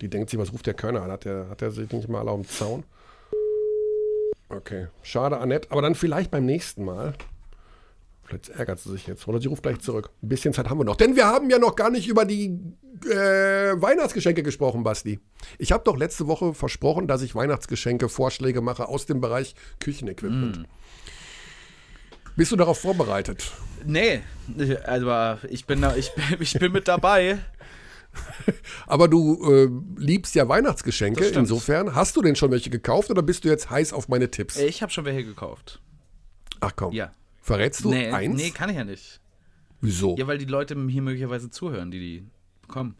[0.00, 1.10] Die denkt sich, was ruft der Kölner an?
[1.10, 2.84] Hat der, hat der sich nicht mal alle am Zaun?
[4.50, 4.88] Okay.
[5.02, 5.70] Schade, Annette.
[5.70, 7.14] Aber dann vielleicht beim nächsten Mal.
[8.24, 9.26] Vielleicht ärgert sie sich jetzt.
[9.26, 10.10] Oder sie ruft gleich zurück.
[10.22, 10.96] Ein bisschen Zeit haben wir noch.
[10.96, 12.58] Denn wir haben ja noch gar nicht über die
[13.06, 15.20] äh, Weihnachtsgeschenke gesprochen, Basti.
[15.58, 20.66] Ich habe doch letzte Woche versprochen, dass ich Weihnachtsgeschenke, Vorschläge mache aus dem Bereich Küchenequipment.
[22.36, 23.52] Bist du darauf vorbereitet?
[23.84, 24.20] Nee,
[24.84, 27.38] also ich bin, da, ich, bin, ich bin mit dabei.
[28.86, 29.68] Aber du äh,
[30.00, 31.24] liebst ja Weihnachtsgeschenke.
[31.26, 34.56] Insofern, hast du denn schon welche gekauft oder bist du jetzt heiß auf meine Tipps?
[34.58, 35.80] Ich habe schon welche gekauft.
[36.60, 36.92] Ach komm.
[36.92, 37.12] Ja.
[37.40, 38.36] Verrätst du Nee, eins?
[38.36, 39.20] nee, kann ich ja nicht.
[39.80, 40.16] Wieso?
[40.18, 42.26] Ja, weil die Leute hier möglicherweise zuhören, die die
[42.62, 42.96] bekommen.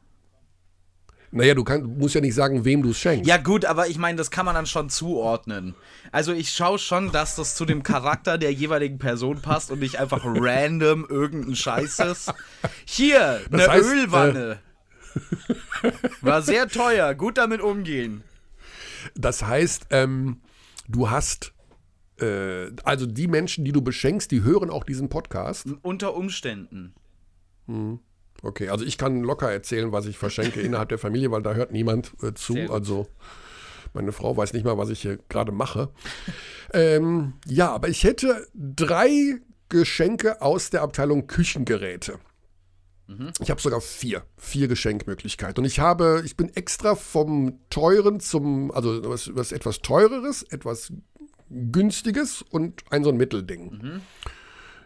[1.32, 3.28] Naja, du, kann, musst ja nicht sagen, wem du es schenkst.
[3.28, 5.76] Ja gut, aber ich meine, das kann man dann schon zuordnen.
[6.10, 10.00] Also ich schaue schon, dass das zu dem Charakter der jeweiligen Person passt und nicht
[10.00, 12.32] einfach random irgendein Scheißes.
[12.84, 14.58] Hier, Das eine heißt, äh, Ölwanne.
[16.20, 18.22] War sehr teuer, gut damit umgehen.
[19.14, 20.40] Das heißt, ähm,
[20.88, 21.52] du hast,
[22.20, 25.66] äh, also die Menschen, die du beschenkst, die hören auch diesen Podcast.
[25.82, 26.94] Unter Umständen.
[28.42, 31.72] Okay, also ich kann locker erzählen, was ich verschenke innerhalb der Familie, weil da hört
[31.72, 32.56] niemand äh, zu.
[32.70, 33.06] Also
[33.92, 35.90] meine Frau weiß nicht mal, was ich hier gerade mache.
[36.72, 42.18] ähm, ja, aber ich hätte drei Geschenke aus der Abteilung Küchengeräte.
[43.40, 45.62] Ich habe sogar vier, vier Geschenkmöglichkeiten.
[45.62, 50.92] Und ich habe, ich bin extra vom teuren zum, also was, was etwas teureres, etwas
[51.50, 54.00] günstiges und ein so ein Mittelding.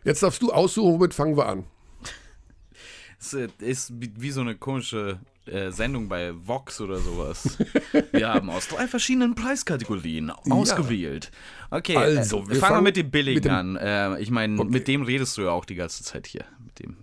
[0.04, 1.64] Jetzt darfst du aussuchen, womit fangen wir an.
[3.20, 7.56] Es äh, ist wie, so eine komische äh, Sendung bei Vox oder sowas.
[8.12, 11.30] Wir haben aus drei verschiedenen Preiskategorien ausgewählt.
[11.70, 13.76] Okay, Also, äh, wir fangen wir fangen mit dem Billigen mit dem- an.
[13.76, 14.70] Äh, ich meine, Okay.
[14.70, 16.44] mit dem redest du ja auch die ganze Zeit hier.
[16.64, 16.96] Mit dem.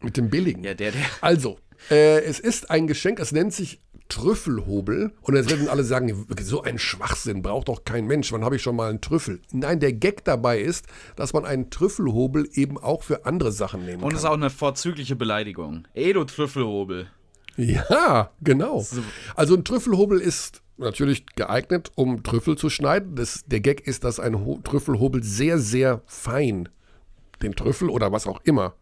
[0.00, 0.62] Mit dem billigen.
[0.64, 1.02] Ja, der, der.
[1.20, 1.58] Also,
[1.90, 5.12] äh, es ist ein Geschenk, es nennt sich Trüffelhobel.
[5.22, 8.32] Und jetzt werden alle sagen, so ein Schwachsinn braucht doch kein Mensch.
[8.32, 9.40] Wann habe ich schon mal einen Trüffel?
[9.52, 10.86] Nein, der Gag dabei ist,
[11.16, 14.32] dass man einen Trüffelhobel eben auch für andere Sachen nehmen Und es ist kann.
[14.32, 15.86] auch eine vorzügliche Beleidigung.
[15.94, 17.08] Ey, du Trüffelhobel.
[17.56, 18.86] Ja, genau.
[19.34, 23.16] Also ein Trüffelhobel ist natürlich geeignet, um Trüffel zu schneiden.
[23.16, 26.68] Das, der Gag ist, dass ein Ho Trüffelhobel sehr, sehr fein
[27.42, 28.74] den Trüffel oder was auch immer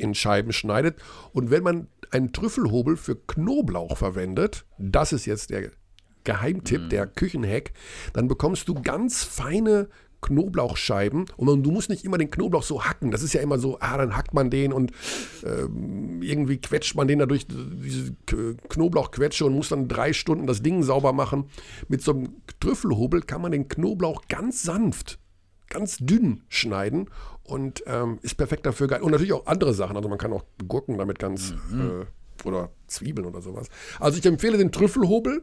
[0.00, 0.96] in Scheiben schneidet.
[1.32, 5.70] Und wenn man einen Trüffelhobel für Knoblauch verwendet, das ist jetzt der
[6.24, 7.72] Geheimtipp, der Küchenhack,
[8.12, 9.88] dann bekommst du ganz feine
[10.20, 13.12] Knoblauchscheiben und du musst nicht immer den Knoblauch so hacken.
[13.12, 14.90] Das ist ja immer so, ah, dann hackt man den und
[15.44, 18.16] ähm, irgendwie quetscht man den dadurch diese
[18.68, 21.44] Knoblauchquetsche und muss dann drei Stunden das Ding sauber machen.
[21.86, 25.20] Mit so einem Trüffelhobel kann man den Knoblauch ganz sanft
[25.68, 27.10] ganz dünn schneiden
[27.42, 29.02] und ähm, ist perfekt dafür geil.
[29.02, 29.96] Und natürlich auch andere Sachen.
[29.96, 32.02] Also man kann auch Gurken damit ganz mhm.
[32.02, 33.68] äh, oder Zwiebeln oder sowas.
[33.98, 35.42] Also ich empfehle den Trüffelhobel.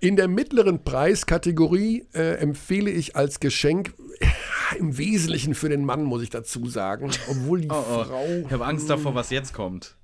[0.00, 3.94] In der mittleren Preiskategorie äh, empfehle ich als Geschenk
[4.78, 7.10] im Wesentlichen für den Mann, muss ich dazu sagen.
[7.30, 8.04] Obwohl die oh, oh.
[8.04, 8.26] Frau.
[8.44, 9.96] Ich habe Angst davor, was jetzt kommt.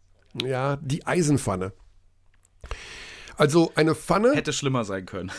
[0.42, 1.72] Ja, die Eisenpfanne.
[3.36, 4.32] Also eine Pfanne.
[4.34, 5.30] Hätte schlimmer sein können.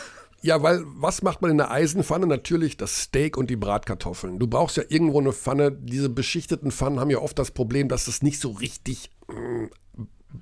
[0.44, 2.26] Ja, weil was macht man in der Eisenpfanne?
[2.26, 4.38] Natürlich das Steak und die Bratkartoffeln.
[4.38, 5.72] Du brauchst ja irgendwo eine Pfanne.
[5.72, 9.70] Diese beschichteten Pfannen haben ja oft das Problem, dass es nicht so richtig mh, mm,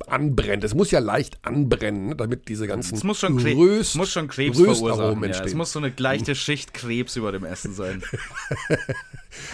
[0.09, 0.65] anbrennt.
[0.65, 4.27] Es muss ja leicht anbrennen, ne, damit diese ganzen es muss schon, Röst, muss schon
[4.27, 5.23] Krebs verursachen.
[5.23, 5.45] Ja.
[5.45, 8.03] Es muss so eine leichte Schicht Krebs über dem Essen sein.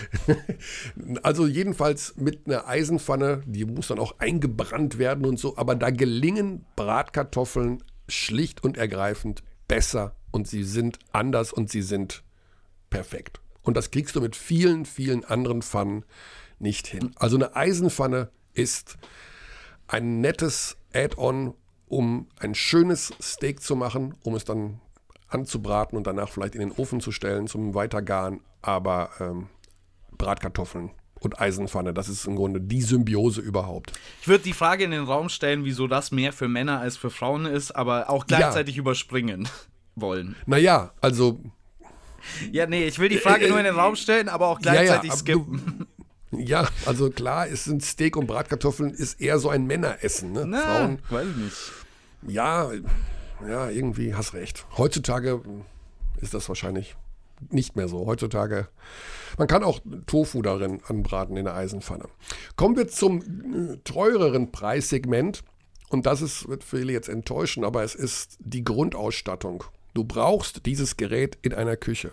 [1.22, 5.58] also jedenfalls mit einer Eisenpfanne, die muss dann auch eingebrannt werden und so.
[5.58, 12.22] Aber da gelingen Bratkartoffeln schlicht und ergreifend besser und sie sind anders und sie sind
[12.90, 13.40] perfekt.
[13.62, 16.04] Und das kriegst du mit vielen, vielen anderen Pfannen
[16.58, 17.12] nicht hin.
[17.16, 18.96] Also eine Eisenpfanne ist
[19.86, 21.54] ein nettes Add-on,
[21.86, 24.80] um ein schönes Steak zu machen, um es dann
[25.28, 28.40] anzubraten und danach vielleicht in den Ofen zu stellen zum Weitergaren.
[28.62, 29.48] Aber ähm,
[30.16, 33.92] Bratkartoffeln und Eisenpfanne, das ist im Grunde die Symbiose überhaupt.
[34.22, 37.10] Ich würde die Frage in den Raum stellen, wieso das mehr für Männer als für
[37.10, 38.80] Frauen ist, aber auch gleichzeitig ja.
[38.80, 39.48] überspringen
[40.00, 40.36] wollen.
[40.46, 41.40] Naja, also.
[42.52, 45.10] Ja, nee, ich will die Frage äh, nur in den Raum stellen, aber auch gleichzeitig
[45.10, 45.86] ja, ja, skippen.
[46.30, 50.32] Du, ja, also klar, es sind Steak und Bratkartoffeln ist eher so ein Männeressen.
[50.32, 50.44] Ne?
[50.46, 51.72] Na, Frauen, weiß ich nicht.
[52.26, 52.70] Ja,
[53.46, 54.66] ja, irgendwie hast recht.
[54.76, 55.40] Heutzutage
[56.20, 56.96] ist das wahrscheinlich
[57.50, 58.06] nicht mehr so.
[58.06, 58.68] Heutzutage,
[59.36, 62.06] man kann auch Tofu darin anbraten in der Eisenpfanne.
[62.56, 65.44] Kommen wir zum äh, teureren Preissegment.
[65.90, 69.64] Und das ist, wird viele jetzt enttäuschen, aber es ist die Grundausstattung.
[69.98, 72.12] Du brauchst dieses Gerät in einer Küche.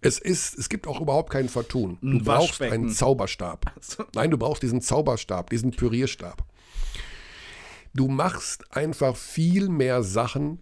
[0.00, 1.96] Es ist, es gibt auch überhaupt kein Vertun.
[2.00, 3.72] Du Ein brauchst einen Zauberstab.
[4.16, 6.44] Nein, du brauchst diesen Zauberstab, diesen Pürierstab.
[7.94, 10.58] Du machst einfach viel mehr Sachen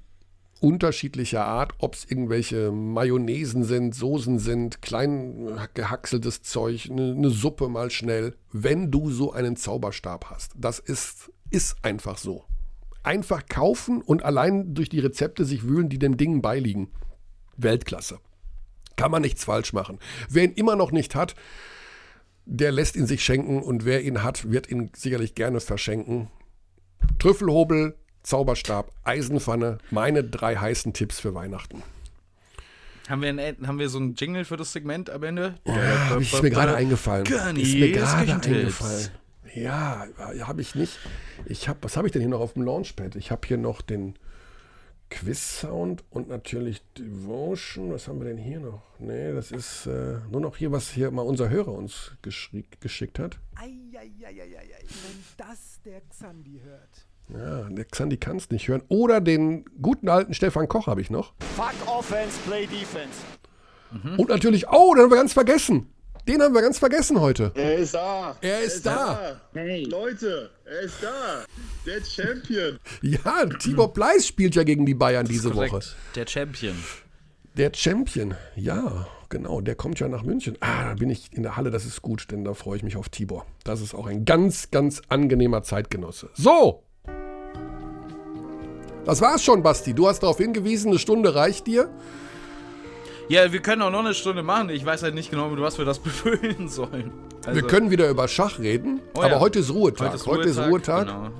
[0.60, 7.70] unterschiedlicher Art, ob es irgendwelche Mayonnaisen sind, Soßen sind, klein gehackseltes Zeug, eine, eine Suppe
[7.70, 10.52] mal schnell, wenn du so einen Zauberstab hast.
[10.54, 12.44] Das ist, ist einfach so
[13.08, 16.90] einfach kaufen und allein durch die Rezepte sich wühlen, die dem Ding beiliegen.
[17.56, 18.18] Weltklasse.
[18.96, 19.98] Kann man nichts falsch machen.
[20.28, 21.34] Wer ihn immer noch nicht hat,
[22.44, 26.28] der lässt ihn sich schenken und wer ihn hat, wird ihn sicherlich gerne verschenken.
[27.18, 31.82] Trüffelhobel, Zauberstab, Eisenpfanne, meine drei heißen Tipps für Weihnachten.
[33.08, 35.54] Haben wir, ein, haben wir so ein Jingle für das Segment am Ende?
[35.64, 37.24] Ja, ist mir gerade eingefallen.
[37.56, 39.08] Ist mir gerade eingefallen.
[39.62, 40.06] Ja,
[40.42, 40.98] habe ich nicht.
[41.46, 43.16] Ich habe, was habe ich denn hier noch auf dem Launchpad?
[43.16, 44.14] Ich habe hier noch den
[45.10, 47.92] Quiz-Sound und natürlich Devotion.
[47.92, 48.82] Was haben wir denn hier noch?
[48.98, 53.38] Nee, das ist äh, nur noch hier, was hier mal unser Hörer uns geschickt hat.
[53.54, 54.48] Eieieiei,
[54.88, 57.06] wenn das der Xandi hört.
[57.30, 58.82] Ja, der Xandi kann es nicht hören.
[58.88, 61.34] Oder den guten alten Stefan Koch habe ich noch.
[61.56, 63.18] Fuck Offense, Play Defense.
[63.90, 64.18] Mhm.
[64.18, 65.92] Und natürlich, oh, den haben wir ganz vergessen.
[66.28, 67.52] Den haben wir ganz vergessen heute.
[67.54, 68.36] Er ist da.
[68.42, 69.40] Er ist, er ist da.
[69.54, 69.60] da.
[69.60, 69.84] Hey.
[69.84, 71.44] Leute, er ist da.
[71.86, 72.78] Der Champion.
[73.00, 75.72] Ja, Tibor Bleis spielt ja gegen die Bayern diese korrekt.
[75.72, 75.86] Woche.
[76.14, 76.76] Der Champion.
[77.56, 79.62] Der Champion, ja, genau.
[79.62, 80.58] Der kommt ja nach München.
[80.60, 82.96] Ah, da bin ich in der Halle, das ist gut, denn da freue ich mich
[82.96, 83.46] auf Tibor.
[83.64, 86.28] Das ist auch ein ganz, ganz angenehmer Zeitgenosse.
[86.34, 86.82] So.
[89.06, 89.94] Das war's schon, Basti.
[89.94, 91.88] Du hast darauf hingewiesen, eine Stunde reicht dir.
[93.28, 94.70] Ja, wir können auch noch eine Stunde machen.
[94.70, 97.12] Ich weiß halt nicht genau, mit was wir das befüllen sollen.
[97.44, 99.40] Also, wir können wieder über Schach reden, oh, aber ja.
[99.40, 100.08] heute ist Ruhetag.
[100.08, 100.38] Heute ist Ruhetag.
[100.38, 101.06] Heute ist Ruhetag.
[101.06, 101.30] Genau.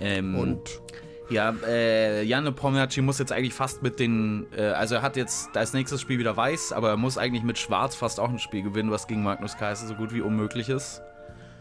[0.00, 0.80] Ähm, Und
[1.28, 5.56] ja, äh, Janne Pomjaci muss jetzt eigentlich fast mit den, äh, also er hat jetzt
[5.56, 8.62] als nächstes Spiel wieder weiß, aber er muss eigentlich mit Schwarz fast auch ein Spiel
[8.62, 11.02] gewinnen, was gegen Magnus Kaiser so gut wie unmöglich ist.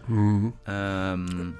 [0.07, 0.53] Mhm.
[0.67, 1.55] Ähm,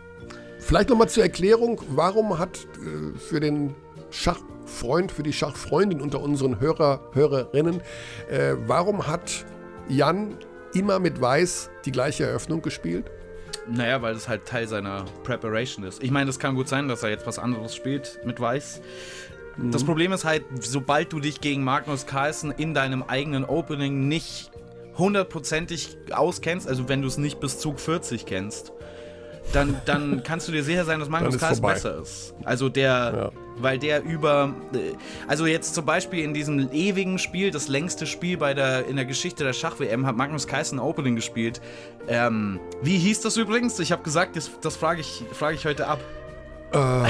[0.60, 3.76] Vielleicht nochmal zur Erklärung, warum hat äh, für den
[4.12, 7.82] Schach Freund, für die Schachfreundin unter unseren Hörer, Hörerinnen.
[8.30, 9.46] Äh, warum hat
[9.88, 10.38] Jan
[10.74, 13.06] immer mit Weiß die gleiche Eröffnung gespielt?
[13.68, 16.04] Naja, weil das halt Teil seiner Preparation ist.
[16.04, 18.82] Ich meine, es kann gut sein, dass er jetzt was anderes spielt mit Weiß.
[19.58, 19.72] Mhm.
[19.72, 24.52] Das Problem ist halt, sobald du dich gegen Magnus Carlsen in deinem eigenen Opening nicht
[24.98, 28.72] hundertprozentig auskennst, also wenn du es nicht bis Zug 40 kennst,
[29.52, 32.34] dann, dann kannst du dir sicher sein, dass Magnus Carlsen besser ist.
[32.44, 33.45] Also der, ja.
[33.58, 34.94] Weil der über, äh,
[35.28, 39.06] also jetzt zum Beispiel in diesem ewigen Spiel, das längste Spiel bei der, in der
[39.06, 41.62] Geschichte der Schach-WM, hat Magnus Carlsen Opening gespielt.
[42.08, 43.80] Ähm, wie hieß das übrigens?
[43.80, 46.00] Ich habe gesagt, das, das frage ich, frag ich heute ab.
[46.72, 47.08] Äh,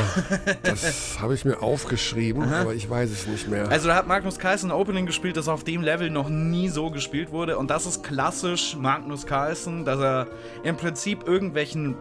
[0.63, 2.61] das habe ich mir aufgeschrieben, Aha.
[2.61, 3.69] aber ich weiß es nicht mehr.
[3.69, 6.91] Also da hat Magnus Carlsen ein Opening gespielt, das auf dem Level noch nie so
[6.91, 7.57] gespielt wurde.
[7.57, 10.27] Und das ist klassisch Magnus Carlsen, dass er
[10.63, 11.95] im Prinzip irgendwelchen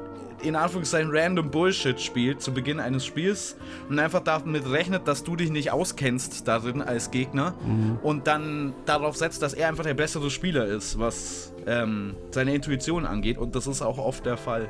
[0.45, 3.57] in Anführungszeichen random Bullshit spielt zu Beginn eines Spiels
[3.89, 7.99] und einfach damit rechnet, dass du dich nicht auskennst darin als Gegner mhm.
[8.03, 13.07] und dann darauf setzt, dass er einfach der bessere Spieler ist, was ähm, seine Intuition
[13.07, 14.69] angeht und das ist auch oft der Fall.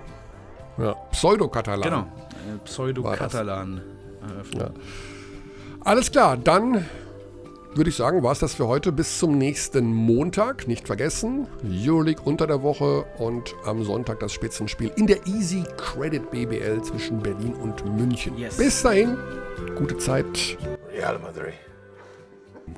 [0.79, 1.83] Ja, Pseudo-Katalan.
[1.83, 3.83] Genau, äh, Pseudo-Katalan.
[4.59, 4.71] Ja.
[5.81, 6.87] Alles klar, dann
[7.77, 8.93] würde ich sagen, war es das für heute.
[8.93, 10.69] Bis zum nächsten Montag.
[10.69, 16.31] Nicht vergessen, Euroleague unter der Woche und am Sonntag das Spitzenspiel in der Easy Credit
[16.31, 18.37] BBL zwischen Berlin und München.
[18.39, 18.57] Yes.
[18.57, 19.17] Bis dahin,
[19.77, 20.57] gute Zeit.
[20.93, 21.55] Real Madrid.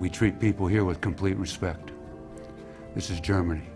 [0.01, 1.93] We treat people here with complete respect.
[2.95, 3.76] This is Germany.